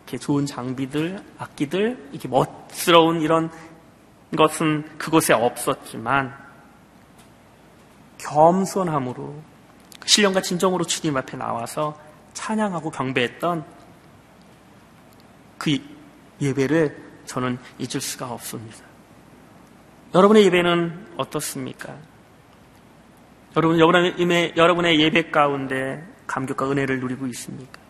[0.04, 3.50] 이렇게 좋은 장비들, 악기들, 이렇게 멋스러운 이런
[4.36, 6.34] 것은 그곳에 없었지만
[8.18, 9.42] 겸손함으로
[10.04, 11.98] 신령과 진정으로 주님 앞에 나와서
[12.34, 13.64] 찬양하고 경배했던
[15.58, 15.78] 그
[16.40, 18.78] 예배를 저는 잊을 수가 없습니다.
[20.14, 21.94] 여러분의 예배는 어떻습니까?
[23.56, 27.80] 여러분, 여러분의, 여러분의 예배 가운데 감격과 은혜를 누리고 있습니까?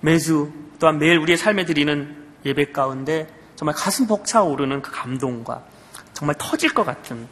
[0.00, 5.64] 매주 또한 매일 우리의 삶에 드리는 예배 가운데 정말 가슴 벅차오르는 그 감동과
[6.12, 7.26] 정말 터질 것 같은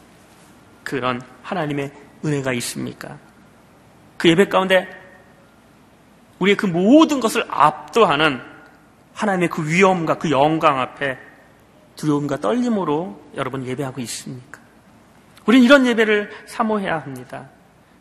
[0.83, 1.91] 그런 하나님의
[2.25, 3.17] 은혜가 있습니까?
[4.23, 4.87] 그 예배 가운데
[6.39, 8.39] 우리의 그 모든 것을 압도하는
[9.13, 11.17] 하나님의 그 위엄과 그 영광 앞에
[11.97, 14.61] 두려움과 떨림으로 여러분 예배하고 있습니까?
[15.45, 17.49] 우리는 이런 예배를 사모해야 합니다.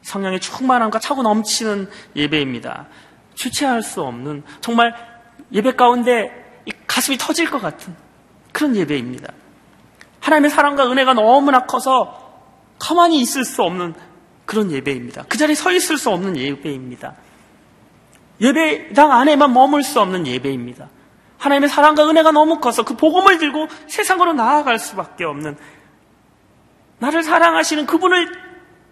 [0.02, 2.86] 성령의 충만함과 차고 넘치는 예배입니다.
[3.34, 4.94] 주체할 수 없는 정말
[5.50, 7.96] 예배 가운데 가슴이 터질 것 같은
[8.52, 9.32] 그런 예배입니다.
[10.20, 12.46] 하나님의 사랑과 은혜가 너무나 커서
[12.78, 14.11] 가만히 있을 수 없는
[14.44, 15.24] 그런 예배입니다.
[15.28, 17.14] 그 자리에 서 있을 수 없는 예배입니다.
[18.40, 20.88] 예배당 안에만 머물 수 없는 예배입니다.
[21.38, 25.56] 하나님의 사랑과 은혜가 너무 커서 그 복음을 들고 세상으로 나아갈 수밖에 없는
[26.98, 28.28] 나를 사랑하시는 그분을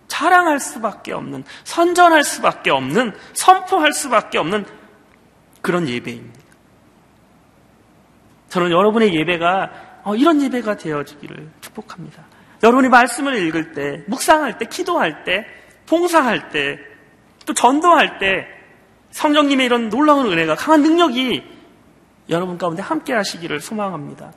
[0.09, 4.67] 자랑할 수밖에 없는 선전할 수밖에 없는 선포할 수밖에 없는
[5.63, 6.41] 그런 예배입니다.
[8.49, 9.71] 저는 여러분의 예배가
[10.03, 12.25] 어, 이런 예배가 되어지기를 축복합니다.
[12.63, 15.47] 여러분이 말씀을 읽을 때, 묵상할 때, 기도할 때,
[15.87, 16.79] 봉사할 때,
[17.47, 18.47] 또 전도할 때
[19.11, 21.43] 성령님의 이런 놀라운 은혜가 강한 능력이
[22.29, 24.33] 여러분 가운데 함께 하시기를 소망합니다.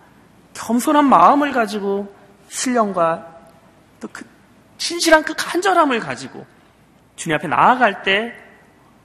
[0.53, 2.13] 겸손한 마음을 가지고
[2.47, 3.27] 신령과
[3.99, 4.25] 또 그
[4.83, 6.45] 신실한 그 간절함을 가지고
[7.15, 8.33] 주님 앞에 나아갈 때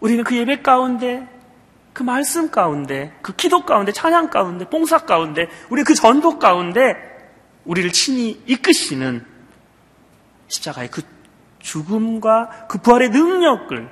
[0.00, 1.28] 우리는 그 예배 가운데
[1.92, 6.96] 그 말씀 가운데 그 기도 가운데 찬양 가운데 봉사 가운데 우리 그 전도 가운데
[7.68, 9.24] 우리를 친히 이끄시는
[10.48, 11.02] 십자가의 그
[11.58, 13.90] 죽음과 그 부활의 능력을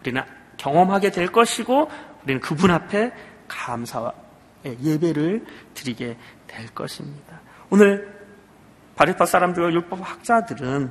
[0.00, 0.22] 우리는
[0.56, 1.90] 경험하게 될 것이고
[2.24, 3.12] 우리는 그분 앞에
[3.46, 4.14] 감사와
[4.64, 7.40] 예배를 드리게 될 것입니다.
[7.68, 8.20] 오늘
[8.96, 10.90] 바리파 사람들과 율법 학자들은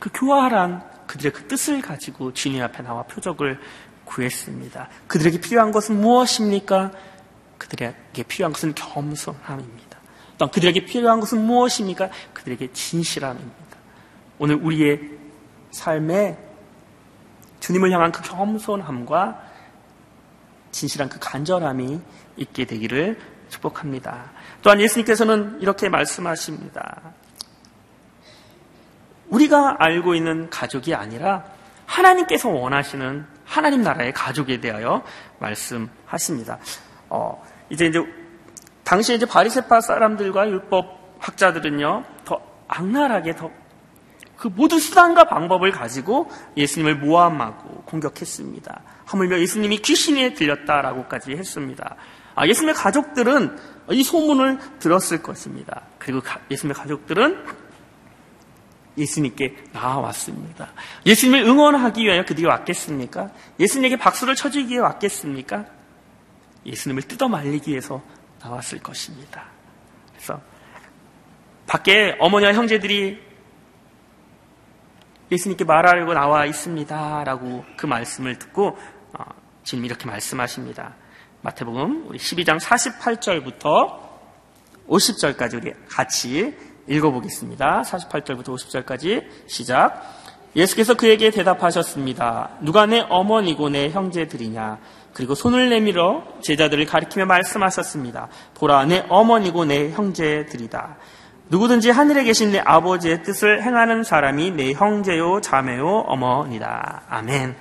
[0.00, 3.60] 그 교활한 그들의 그 뜻을 가지고 주님 앞에 나와 표적을
[4.04, 4.88] 구했습니다.
[5.06, 6.90] 그들에게 필요한 것은 무엇입니까?
[7.58, 9.89] 그들에게 필요한 것은 겸손함입니다.
[10.40, 12.08] 또 그들에게 필요한 것은 무엇입니까?
[12.32, 13.76] 그들에게 진실함입니다.
[14.38, 14.98] 오늘 우리의
[15.70, 16.38] 삶에
[17.60, 19.38] 주님을 향한 그 겸손함과
[20.72, 22.00] 진실한 그 간절함이
[22.38, 24.30] 있게 되기를 축복합니다.
[24.62, 27.12] 또한 예수님께서는 이렇게 말씀하십니다.
[29.28, 31.44] 우리가 알고 있는 가족이 아니라
[31.84, 35.04] 하나님께서 원하시는 하나님 나라의 가족에 대하여
[35.38, 36.58] 말씀하십니다.
[37.10, 38.19] 어, 이제 이제
[38.90, 43.50] 당시에 이제 바리세파 사람들과 율법 학자들은요 더 악랄하게 더
[44.40, 48.82] 그 모든 수단과 방법을 가지고 예수님을 모함하고 공격했습니다.
[49.04, 51.96] 하물며 예수님이 귀신에 들렸다라고까지 했습니다.
[52.34, 53.58] 아, 예수님의 가족들은
[53.90, 55.82] 이 소문을 들었을 것입니다.
[55.98, 57.44] 그리고 예수님의 가족들은
[58.96, 60.72] 예수님께 나와왔습니다.
[61.04, 63.28] 예수님을 응원하기 위하여 그들이 왔겠습니까?
[63.58, 65.66] 예수님에게 박수를 쳐주기 위해 왔겠습니까?
[66.64, 68.02] 예수님을 뜯어 말리기 위해서
[68.42, 69.44] 나왔을 것입니다.
[70.12, 70.40] 그래서
[71.66, 73.20] 밖에 어머니와 형제들이
[75.30, 77.24] 예수님께 말하려고 나와 있습니다.
[77.24, 78.76] 라고 그 말씀을 듣고
[79.12, 79.24] 어,
[79.62, 80.94] 지금 이렇게 말씀하십니다.
[81.42, 83.98] 마태복음 우리 12장 48절부터
[84.88, 86.54] 50절까지 우리 같이
[86.88, 87.82] 읽어보겠습니다.
[87.82, 90.18] 48절부터 50절까지 시작.
[90.56, 92.58] 예수께서 그에게 대답하셨습니다.
[92.60, 94.78] 누가 내 어머니고 내 형제들이냐?
[95.12, 98.28] 그리고 손을 내밀어 제자들을 가리키며 말씀하셨습니다.
[98.54, 100.96] 보라, 내 어머니고 내 형제들이다.
[101.48, 107.02] 누구든지 하늘에 계신 내 아버지의 뜻을 행하는 사람이 내 형제요, 자매요, 어머니다.
[107.08, 107.56] 아멘.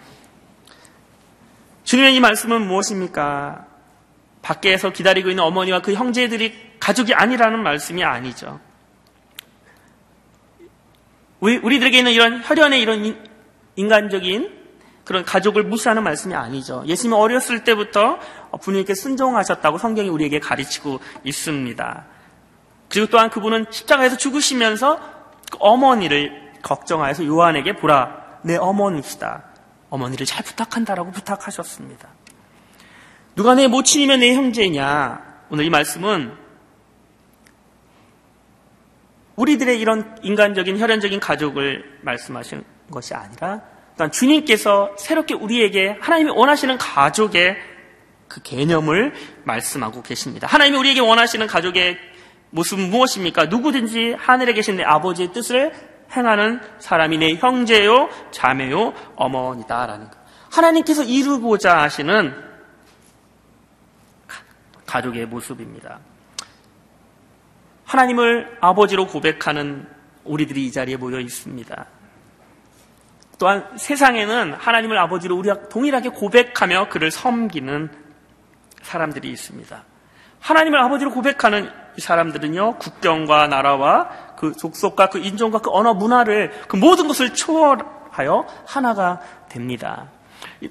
[1.83, 3.65] 주님의 이 말씀은 무엇입니까?
[4.43, 8.59] 밖에서 기다리고 있는 어머니와 그 형제들이 가족이 아니라는 말씀이 아니죠.
[11.39, 13.17] 우리, 우리들에게 있는 이런 혈연의 이런
[13.75, 14.58] 인간적인
[15.09, 16.83] 그런 가족을 무시하는 말씀이 아니죠.
[16.85, 18.19] 예수님이 어렸을 때부터
[18.61, 22.05] 부모님께 순종하셨다고 성경이 우리에게 가르치고 있습니다.
[22.89, 24.99] 그리고 또한 그분은 십자가에서 죽으시면서
[25.51, 29.45] 그 어머니를 걱정하여서 요한에게 보라, 내 어머니시다.
[29.89, 32.07] 어머니를 잘 부탁한다라고 부탁하셨습니다.
[33.35, 35.23] 누가 내 모친이면 내 형제냐?
[35.49, 36.37] 오늘 이 말씀은
[39.37, 47.57] 우리들의 이런 인간적인 혈연적인 가족을 말씀하신 것이 아니라 또한 주님께서 새롭게 우리에게 하나님이 원하시는 가족의
[48.29, 50.47] 그 개념을 말씀하고 계십니다.
[50.47, 51.97] 하나님이 우리에게 원하시는 가족의
[52.51, 53.47] 모습은 무엇입니까?
[53.47, 55.73] 누구든지 하늘에 계신 내 아버지의 뜻을
[56.15, 60.17] 행하는 사람이 내 형제요, 자매요, 어머니다라는 것.
[60.49, 62.33] 하나님께서 이루고자 하시는
[64.85, 65.99] 가족의 모습입니다.
[67.83, 69.85] 하나님을 아버지로 고백하는
[70.23, 71.98] 우리들이 이 자리에 모여 있습니다.
[73.39, 77.89] 또한 세상에는 하나님을 아버지로 우리가 동일하게 고백하며 그를 섬기는
[78.83, 79.83] 사람들이 있습니다.
[80.41, 86.75] 하나님을 아버지로 고백하는 이 사람들은요, 국경과 나라와 그 족속과 그 인종과 그 언어 문화를 그
[86.75, 90.07] 모든 것을 초월하여 하나가 됩니다.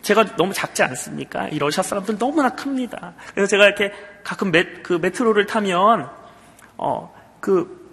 [0.02, 1.48] 제가 너무 작지 않습니까?
[1.48, 3.14] 이 러시아 사람들 너무나 큽니다.
[3.34, 3.92] 그래서 제가 이렇게
[4.24, 6.10] 가끔 메, 그 메트로를 타면,
[6.76, 7.87] 어, 그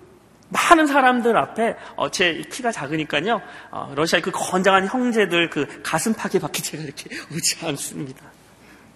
[0.49, 3.41] 많은 사람들 앞에 어, 제 키가 작으니까요.
[3.71, 8.25] 어, 러시아의 그 건장한 형제들 그 가슴팍에 밖에 제가 이렇게 오지 않습니다.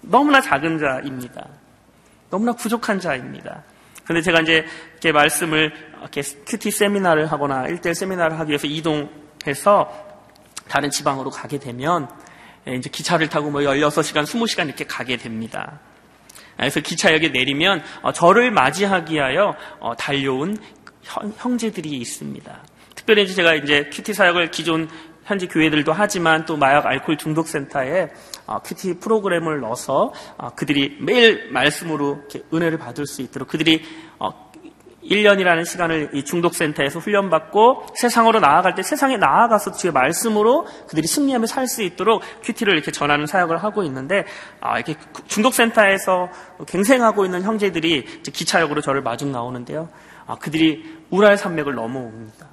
[0.02, 1.48] 너무나 작은 자입니다.
[2.30, 3.64] 너무나 부족한 자입니다.
[4.06, 10.08] 근데 제가 이제 이렇게 말씀을 이렇게 큐티 세미나를 하거나 일대 세미나를 하기 위해서 이동해서
[10.68, 12.10] 다른 지방으로 가게 되면
[12.68, 15.80] 예, 이제 기차를 타고 뭐 16시간, 20시간 이렇게 가게 됩니다.
[16.58, 20.58] 그래서 기차역에 내리면 어, 저를 맞이하기 위하여 어, 달려온
[21.38, 22.64] 형제들이 있습니다.
[22.96, 24.90] 특별히 제가 이제 QT 사역을 기존
[25.26, 28.10] 현지 교회들도 하지만 또 마약 알코올 중독 센터에
[28.48, 30.12] 어, QT 프로그램을 넣어서
[30.56, 33.84] 그들이 매일 말씀으로 은혜를 받을 수 있도록 그들이
[35.04, 41.70] 1년이라는 시간을 이 중독센터에서 훈련받고 세상으로 나아갈 때 세상에 나아가서 주의 말씀으로 그들이 승리하며 살
[41.70, 44.26] 수 있도록 QT를 이렇게 전하는 사역을 하고 있는데
[44.60, 44.96] 아, 이렇게
[45.28, 46.30] 중독센터에서
[46.66, 49.90] 갱생하고 있는 형제들이 기차역으로 저를 마중 나오는데요.
[50.30, 52.46] 아, 그들이 우랄 산맥을 넘어옵니다.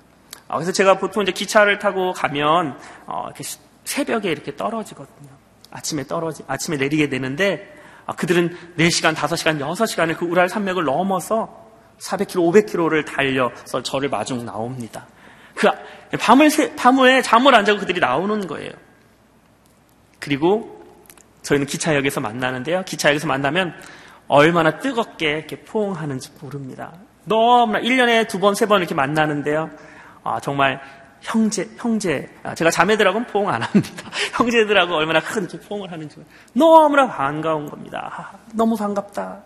[0.49, 3.45] 아, 그래서 제가 보통 이제 기차를 타고 가면 어, 이렇게
[3.85, 5.29] 새벽에 이렇게 떨어지거든요.
[5.71, 7.71] 아침에 떨어지, 아침에 내리게 되는데
[8.07, 11.67] 아, 그들은 4시간, 5시간, 6시간을 그 우랄 산맥을 넘어서
[11.99, 15.07] 400km, 500km를 달려서 저를 마중 나옵니다.
[15.55, 15.69] 그
[16.19, 18.71] 밤을 밤에 잠을 안 자고 그들이 나오는 거예요.
[20.19, 20.83] 그리고
[21.43, 22.85] 저희는 기차역에서 만나는데요.
[22.85, 23.75] 기차역에서 만나면
[24.29, 26.95] 얼마나 뜨겁게 이렇게 포옹하는지 모릅니다.
[27.27, 29.71] 너무나 1년에 두 번, 세 번 이렇게 만나는데요.
[30.25, 30.81] 아, 정말
[31.21, 32.29] 형제, 형제.
[32.43, 34.11] 아, 제가 자매들하고는 포옹 안 합니다.
[34.35, 38.11] 형제들하고 얼마나 큰 이렇게 포옹을 하는지 너무나 반가운 겁니다.
[38.13, 39.41] 아, 너무 반갑다.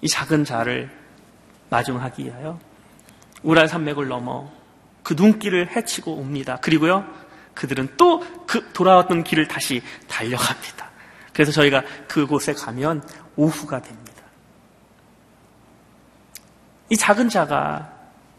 [0.00, 0.90] 이 작은 자를
[1.70, 2.58] 마중하기 위하여
[3.42, 4.50] 우랄 산맥을 넘어
[5.02, 6.58] 그 눈길을 헤치고 옵니다.
[6.60, 7.04] 그리고요,
[7.54, 10.88] 그들은 또 그 돌아왔던 길을 다시 달려갑니다.
[11.34, 13.02] 그래서 저희가 그곳에 가면
[13.36, 13.97] 오후가 됩니다.
[16.90, 17.92] 이 작은 자가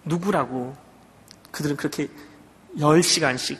[0.06, 0.76] 누구라고
[1.52, 2.08] 그들은 그렇게
[2.78, 3.58] 10시간씩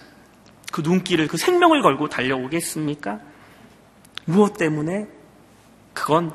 [0.72, 3.20] 그 눈길을, 그 생명을 걸고 달려오겠습니까?
[4.26, 5.08] 무엇 때문에?
[5.94, 6.32] 그건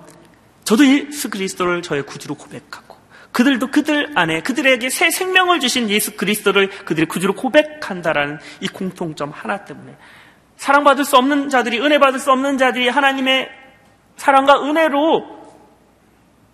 [0.65, 2.97] 저도 예수 그리스도를 저의 구주로 고백하고
[3.33, 9.65] 그들도 그들 안에 그들에게 새 생명을 주신 예수 그리스도를 그들의 구주로 고백한다라는 이 공통점 하나
[9.65, 9.97] 때문에
[10.57, 13.49] 사랑받을 수 없는 자들이 은혜 받을 수 없는 자들이 하나님의
[14.17, 15.45] 사랑과 은혜로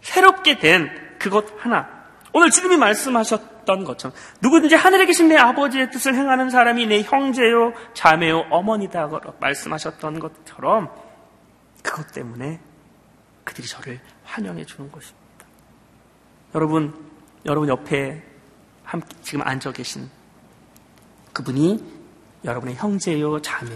[0.01, 1.89] 새롭게 된 그것 하나
[2.33, 8.47] 오늘 주님이 말씀하셨던 것처럼 누구든지 하늘에 계신 내 아버지의 뜻을 행하는 사람이 내 형제요 자매요
[8.51, 9.09] 어머니다
[9.39, 10.91] 말씀하셨던 것처럼
[11.83, 12.61] 그것 때문에
[13.45, 15.21] 그들이 저를 환영해 주는 것입니다.
[16.55, 17.11] 여러분,
[17.47, 18.23] 여러분 옆에
[18.85, 20.09] 함께 지금 앉아 계신
[21.33, 22.01] 그분이
[22.45, 23.71] 여러분의 형제요, 자매,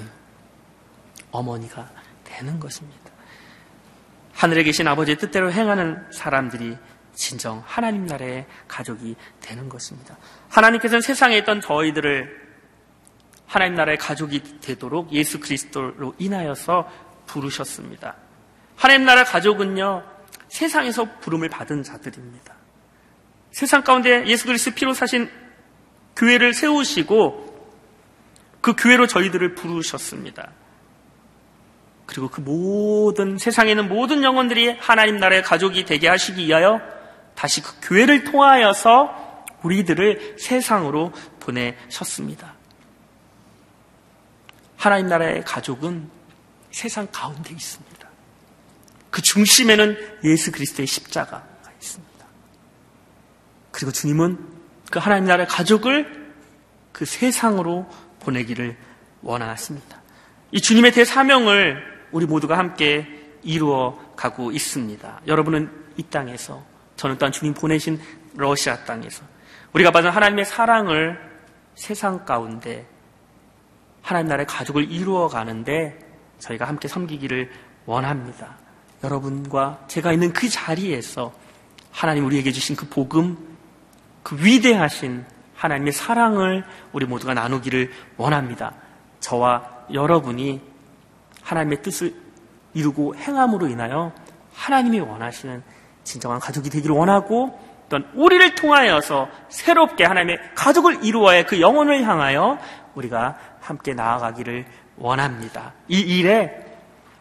[1.30, 1.88] 어머니가
[2.24, 3.10] 되는 것입니다.
[4.32, 6.76] 하늘에 계신 아버지의 뜻대로 행하는 사람들이
[7.14, 10.16] 진정 하나님 나라의 가족이 되는 것입니다.
[10.48, 12.44] 하나님께서는 세상에 있던 저희들을
[13.46, 16.88] 하나님 나라의 가족이 되도록 예수 그리스도로 인하여서
[17.26, 18.16] 부르셨습니다.
[18.76, 20.04] 하나님 나라 가족은요,
[20.48, 22.54] 세상에서 부름을 받은 자들입니다.
[23.52, 25.30] 세상 가운데 예수 그리스도 피로 사신
[26.16, 27.54] 교회를 세우시고
[28.60, 30.50] 그 교회로 저희들을 부르셨습니다.
[32.06, 36.80] 그리고 그 모든 세상에 는 모든 영혼들이 하나님 나라의 가족이 되게 하시기 위하여
[37.34, 42.54] 다시 그 교회를 통하여서 우리들을 세상으로 보내셨습니다.
[44.76, 46.10] 하나님 나라의 가족은
[46.70, 48.08] 세상 가운데 있습니다.
[49.10, 52.26] 그 중심에는 예수 그리스도의 십자가가 있습니다.
[53.70, 54.38] 그리고 주님은
[54.90, 56.32] 그 하나님 나라의 가족을
[56.92, 57.88] 그 세상으로
[58.20, 58.76] 보내기를
[59.22, 60.02] 원하십니다.
[60.50, 61.82] 이 주님의 대사명을
[62.12, 63.06] 우리 모두가 함께
[63.42, 65.22] 이루어 가고 있습니다.
[65.26, 66.64] 여러분은 이 땅에서,
[66.96, 68.00] 저는 또한 주님 보내신
[68.34, 69.24] 러시아 땅에서
[69.72, 71.18] 우리가 받은 하나님의 사랑을
[71.74, 72.86] 세상 가운데
[74.02, 75.98] 하나님 나라의 가족을 이루어 가는데
[76.38, 77.50] 저희가 함께 섬기기를
[77.86, 78.56] 원합니다.
[79.02, 81.32] 여러분과 제가 있는 그 자리에서
[81.90, 83.56] 하나님 우리에게 주신 그 복음,
[84.22, 85.24] 그 위대하신
[85.54, 88.74] 하나님의 사랑을 우리 모두가 나누기를 원합니다.
[89.20, 90.60] 저와 여러분이
[91.42, 92.14] 하나님의 뜻을
[92.74, 94.12] 이루고 행함으로 인하여
[94.54, 95.62] 하나님이 원하시는
[96.04, 102.58] 진정한 가족이 되기를 원하고 어떤 우리를 통하여서 새롭게 하나님의 가족을 이루어야 그 영혼을 향하여
[102.94, 105.74] 우리가 함께 나아가기를 원합니다.
[105.88, 106.64] 이 일에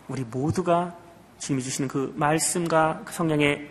[0.08, 0.96] 우리 모두가
[1.40, 3.70] 주님이 주시는 그 말씀과 그 성령의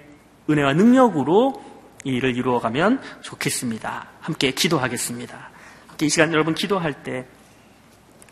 [0.51, 1.63] 은혜와 능력으로
[2.05, 4.09] 이 일을 이루어가면 좋겠습니다.
[4.21, 5.51] 함께 기도하겠습니다.
[5.87, 7.27] 함께 이 시간 여러분 기도할 때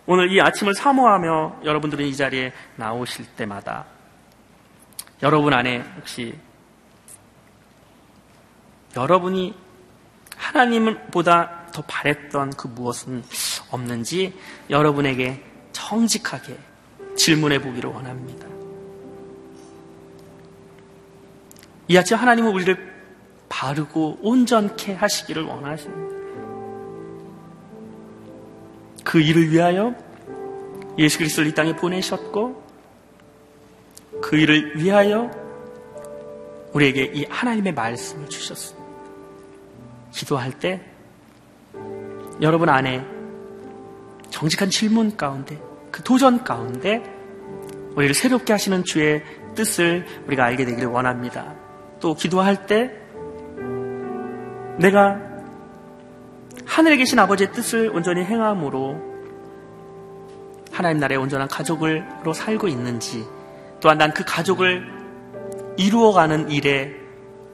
[0.06, 3.86] 오늘 이 아침을 사모하며 여러분들은 이 자리에 나오실 때마다
[5.22, 6.36] 여러분 안에 혹시
[8.96, 9.54] 여러분이
[10.36, 13.22] 하나님보다 더 바랬던 그 무엇은
[13.70, 14.34] 없는지
[14.68, 16.58] 여러분에게 정직하게
[17.16, 18.46] 질문해 보기를 원합니다.
[21.88, 22.90] 이 아침 하나님은 우리를
[23.48, 26.16] 바르고 온전케 하시기를 원하십니다.
[29.04, 29.94] 그 일을 위하여
[30.98, 32.62] 예수 그리스도를 이 땅에 보내셨고
[34.20, 35.30] 그 일을 위하여
[36.72, 38.79] 우리에게 이 하나님의 말씀을 주셨습니다.
[40.12, 40.80] 기도할 때
[42.40, 43.04] 여러분 안에
[44.30, 45.58] 정직한 질문 가운데
[45.90, 47.02] 그 도전 가운데
[47.96, 49.22] 우리를 새롭게 하시는 주의
[49.54, 51.54] 뜻을 우리가 알게 되기를 원합니다.
[51.98, 52.92] 또 기도할 때
[54.78, 55.20] 내가
[56.64, 59.10] 하늘에 계신 아버지의 뜻을 온전히 행함으로
[60.72, 63.26] 하나님 나라의 온전한 가족으로 살고 있는지
[63.80, 64.86] 또한 난 그 가족을
[65.76, 66.94] 이루어가는 일에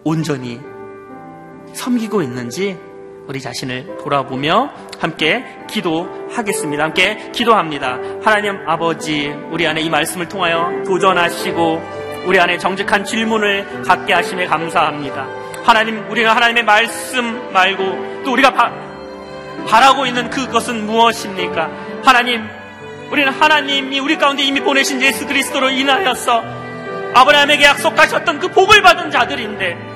[0.05, 0.61] 온전히
[1.77, 2.77] 섬기고 있는지
[3.29, 6.83] 우리 자신을 돌아보며 함께 기도하겠습니다.
[6.83, 7.99] 함께 기도합니다.
[8.24, 15.27] 하나님 아버지, 우리 안에 이 말씀을 통하여 도전하시고 우리 안에 정직한 질문을 갖게 하심에 감사합니다.
[15.64, 18.72] 하나님, 우리가 하나님의 말씀 말고 또 우리가 바,
[19.68, 21.70] 바라고 있는 그것은 무엇입니까?
[22.05, 22.45] 하나님,
[23.11, 26.43] 우리는 하나님이 우리 가운데 이미 보내신 예수 그리스도로 인하여서
[27.14, 29.95] 아브라함에게 약속하셨던 그 복을 받은 자들인데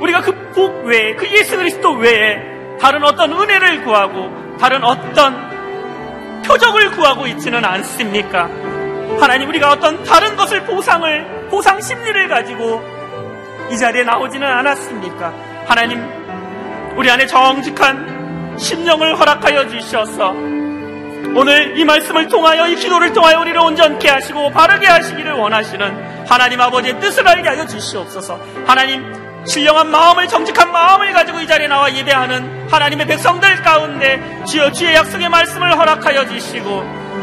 [0.00, 2.38] 우리가 그 복 외에 그 예수 그리스도 외에
[2.80, 5.52] 다른 어떤 은혜를 구하고 다른 어떤
[6.46, 8.48] 표적을 구하고 있지는 않습니까?
[9.20, 12.82] 하나님 우리가 어떤 다른 것을 보상을 보상 심리를 가지고
[13.70, 15.32] 이 자리에 나오지는 않았습니까?
[15.66, 16.04] 하나님
[16.96, 20.30] 우리 안에 정직한 심령을 허락하여 주셔서
[21.36, 27.00] 오늘 이 말씀을 통하여 이 기도를 통하여 우리를 온전케 하시고 바르게 하시기를 원하시는 하나님 아버지의
[27.00, 28.38] 뜻을 알게 하여 주시옵소서.
[28.66, 34.94] 하나님 신령한 마음을 정직한 마음을 가지고 이 자리에 나와 예배하는 하나님의 백성들 가운데 주여 주의
[34.94, 36.82] 약속의 말씀을 허락하여 주시고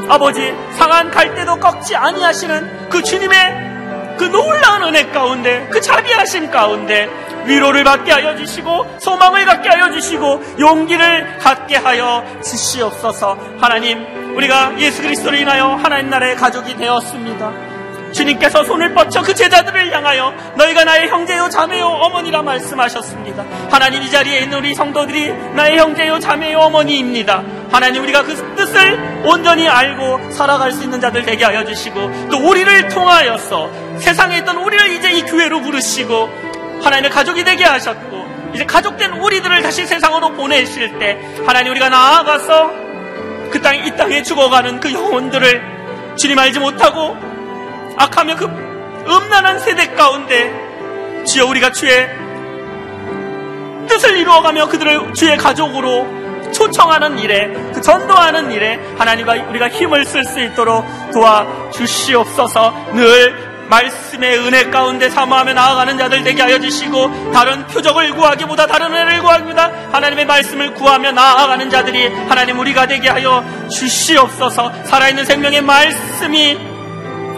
[0.09, 7.09] 아버지 상한 갈 때도 꺾지 아니하시는 그 주님의 그 놀라운 은혜 가운데 그 자비하심 가운데
[7.45, 15.01] 위로를 받게 하여 주시고 소망을 갖게 하여 주시고 용기를 갖게 하여 주시옵소서 하나님 우리가 예수
[15.01, 17.70] 그리스도를 인하여 하나님 나라의 가족이 되었습니다.
[18.11, 23.45] 주님께서 손을 뻗쳐 그 제자들을 향하여 너희가 나의 형제요 자매요 어머니라 말씀하셨습니다.
[23.69, 27.43] 하나님 이 자리에 있는 우리 성도들이 나의 형제요 자매요 어머니입니다.
[27.71, 32.89] 하나님 우리가 그 뜻을 온전히 알고 살아갈 수 있는 자들 되게 하여 주시고 또 우리를
[32.89, 36.29] 통하여서 세상에 있던 우리를 이제 이 교회로 부르시고
[36.83, 42.71] 하나님의 가족이 되게 하셨고 이제 가족된 우리들을 다시 세상으로 보내실 때 하나님 우리가 나아가서
[43.51, 47.30] 그 땅, 이 땅에 죽어가는 그 영혼들을 주님 알지 못하고
[48.01, 48.45] 악하며 그
[49.07, 52.09] 음란한 세대 가운데 주여 우리가 주의
[53.87, 56.21] 뜻을 이루어가며 그들을 주의 가족으로
[56.51, 62.73] 초청하는 일에 그 전도하는 일에 하나님과 우리가 힘을 쓸 수 있도록 도와 주시옵소서.
[62.93, 69.21] 늘 말씀의 은혜 가운데 사모하며 나아가는 자들 되게 하여 주시고 다른 표적을 구하기보다 다른 은혜를
[69.21, 69.71] 구하기보다.
[69.93, 74.73] 하나님의 말씀을 구하며 나아가는 자들이 하나님 우리가 되게 하여 주시옵소서.
[74.83, 76.70] 살아있는 생명의 말씀이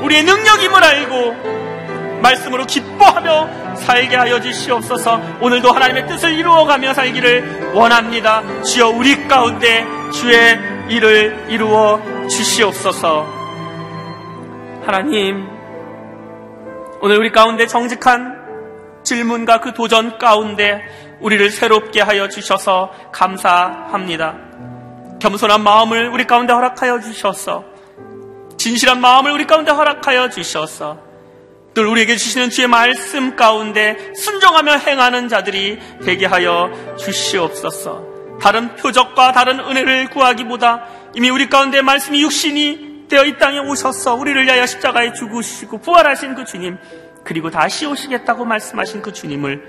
[0.03, 8.43] 우리의 능력임을 알고 말씀으로 기뻐하며 살게 하여 주시옵소서 오늘도 하나님의 뜻을 이루어가며 살기를 원합니다.
[8.63, 10.57] 주여 우리 가운데 주의
[10.89, 13.25] 일을 이루어 주시옵소서
[14.85, 15.47] 하나님
[17.01, 18.41] 오늘 우리 가운데 정직한
[19.03, 20.81] 질문과 그 도전 가운데
[21.19, 24.35] 우리를 새롭게 하여 주셔서 감사합니다.
[25.19, 27.72] 겸손한 마음을 우리 가운데 허락하여 주셔서
[28.63, 30.97] 진실한 마음을 우리 가운데 허락하여 주셔서
[31.73, 38.05] 늘 우리에게 주시는 주의 말씀 가운데 순종하며 행하는 자들이 되게 하여 주시옵소서.
[38.39, 44.41] 다른 표적과 다른 은혜를 구하기보다 이미 우리 가운데 말씀이 육신이 되어 이 땅에 오셔서 우리를
[44.45, 46.77] 위하여 십자가에 죽으시고 부활하신 그 주님
[47.25, 49.61] 그리고 다시 오시겠다고 말씀하신 그 주님을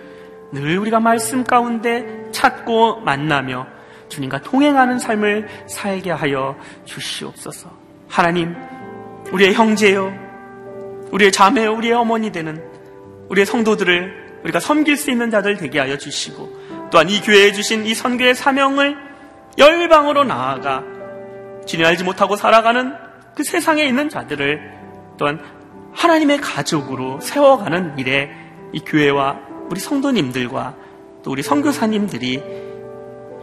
[0.52, 3.66] 늘 우리가 말씀 가운데 찾고 만나며
[4.08, 7.82] 주님과 동행하는 삶을 살게 하여 주시옵소서.
[8.08, 8.54] 하나님
[9.32, 10.12] 우리의 형제요,
[11.10, 12.62] 우리의 자매요, 우리의 어머니 되는
[13.28, 17.94] 우리의 성도들을 우리가 섬길 수 있는 자들 되게 하여 주시고 또한 이 교회에 주신 이
[17.94, 18.96] 선교의 사명을
[19.58, 20.82] 열방으로 나아가
[21.66, 22.92] 주님 알지 못하고 살아가는
[23.34, 24.60] 그 세상에 있는 자들을
[25.18, 25.40] 또한
[25.92, 28.30] 하나님의 가족으로 세워가는 일에
[28.72, 29.38] 이 교회와
[29.70, 30.76] 우리 성도님들과
[31.22, 32.42] 또 우리 선교사님들이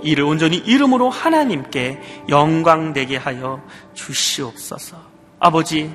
[0.03, 3.61] 이를 온전히 이름으로 하나님께 영광되게 하여
[3.93, 5.10] 주시옵소서.
[5.43, 5.91] 아버지,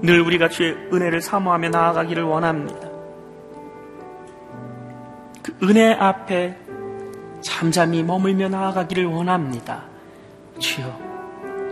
[0.00, 2.88] 늘 우리가 주의 은혜를 사모하며 나아가기를 원합니다.
[5.42, 6.56] 그 은혜 앞에
[7.40, 9.86] 잠잠히 머물며 나아가기를 원합니다.
[10.60, 10.86] 주여,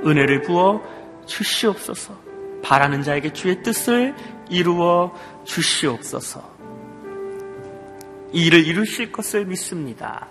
[0.05, 0.83] 은혜를 부어
[1.25, 2.15] 주시옵소서.
[2.65, 4.17] 바라는 자에게 주의 뜻을
[4.51, 6.43] 이루어 주시옵소서.
[8.33, 10.27] 이 일을 이루실 것을 믿습니다.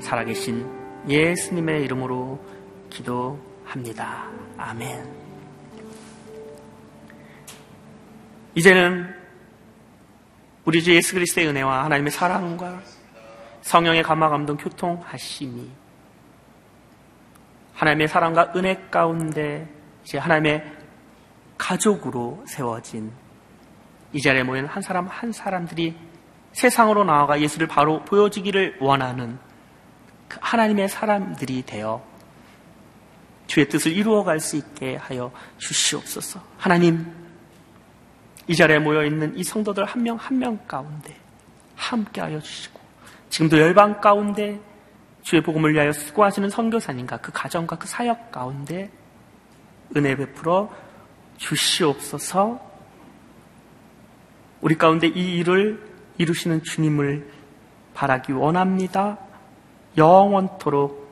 [0.00, 0.66] 살아계신
[1.08, 2.38] 예수님의 이름으로
[2.90, 4.28] 기도합니다.
[4.58, 5.17] 아멘.
[8.58, 9.14] 이제는
[10.64, 12.82] 우리 주 예수 그리스도의 은혜와 하나님의 사랑과
[13.60, 15.70] 성령의 감화 감동 교통하심이
[17.74, 20.72] 하나님의 사랑과 은혜 가운데 이제 하나님의
[21.56, 23.12] 가족으로 세워진
[24.12, 25.96] 이 자리에 모인 한 사람 한 사람들이
[26.50, 29.38] 세상으로 나아가 예수를 바로 보여주기를 원하는
[30.26, 32.04] 그 하나님의 사람들이 되어
[33.46, 36.42] 주의 뜻을 이루어갈 수 있게 하여 주시옵소서.
[36.56, 37.17] 하나님,
[38.48, 41.14] 이 자리에 모여 있는 이 성도들 한 명 한 명 가운데
[41.76, 42.80] 함께 하여 주시고
[43.30, 44.58] 지금도 열방 가운데
[45.22, 48.90] 주의 복음을 위하여 수고하시는 선교사님과 그 가정과 그 사역 가운데
[49.96, 50.70] 은혜 베풀어
[51.36, 52.60] 주시옵소서.
[54.60, 55.86] 우리 가운데 이 일을
[56.18, 57.30] 이루시는 주님을
[57.94, 59.18] 바라기 원합니다.
[59.96, 61.06] 영원토록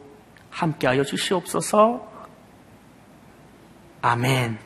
[0.51, 2.11] 함께하여 주시옵소서.
[4.03, 4.66] 아멘.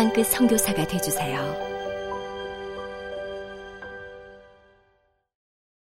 [0.00, 1.69] 땅끝 성교사가 되주세요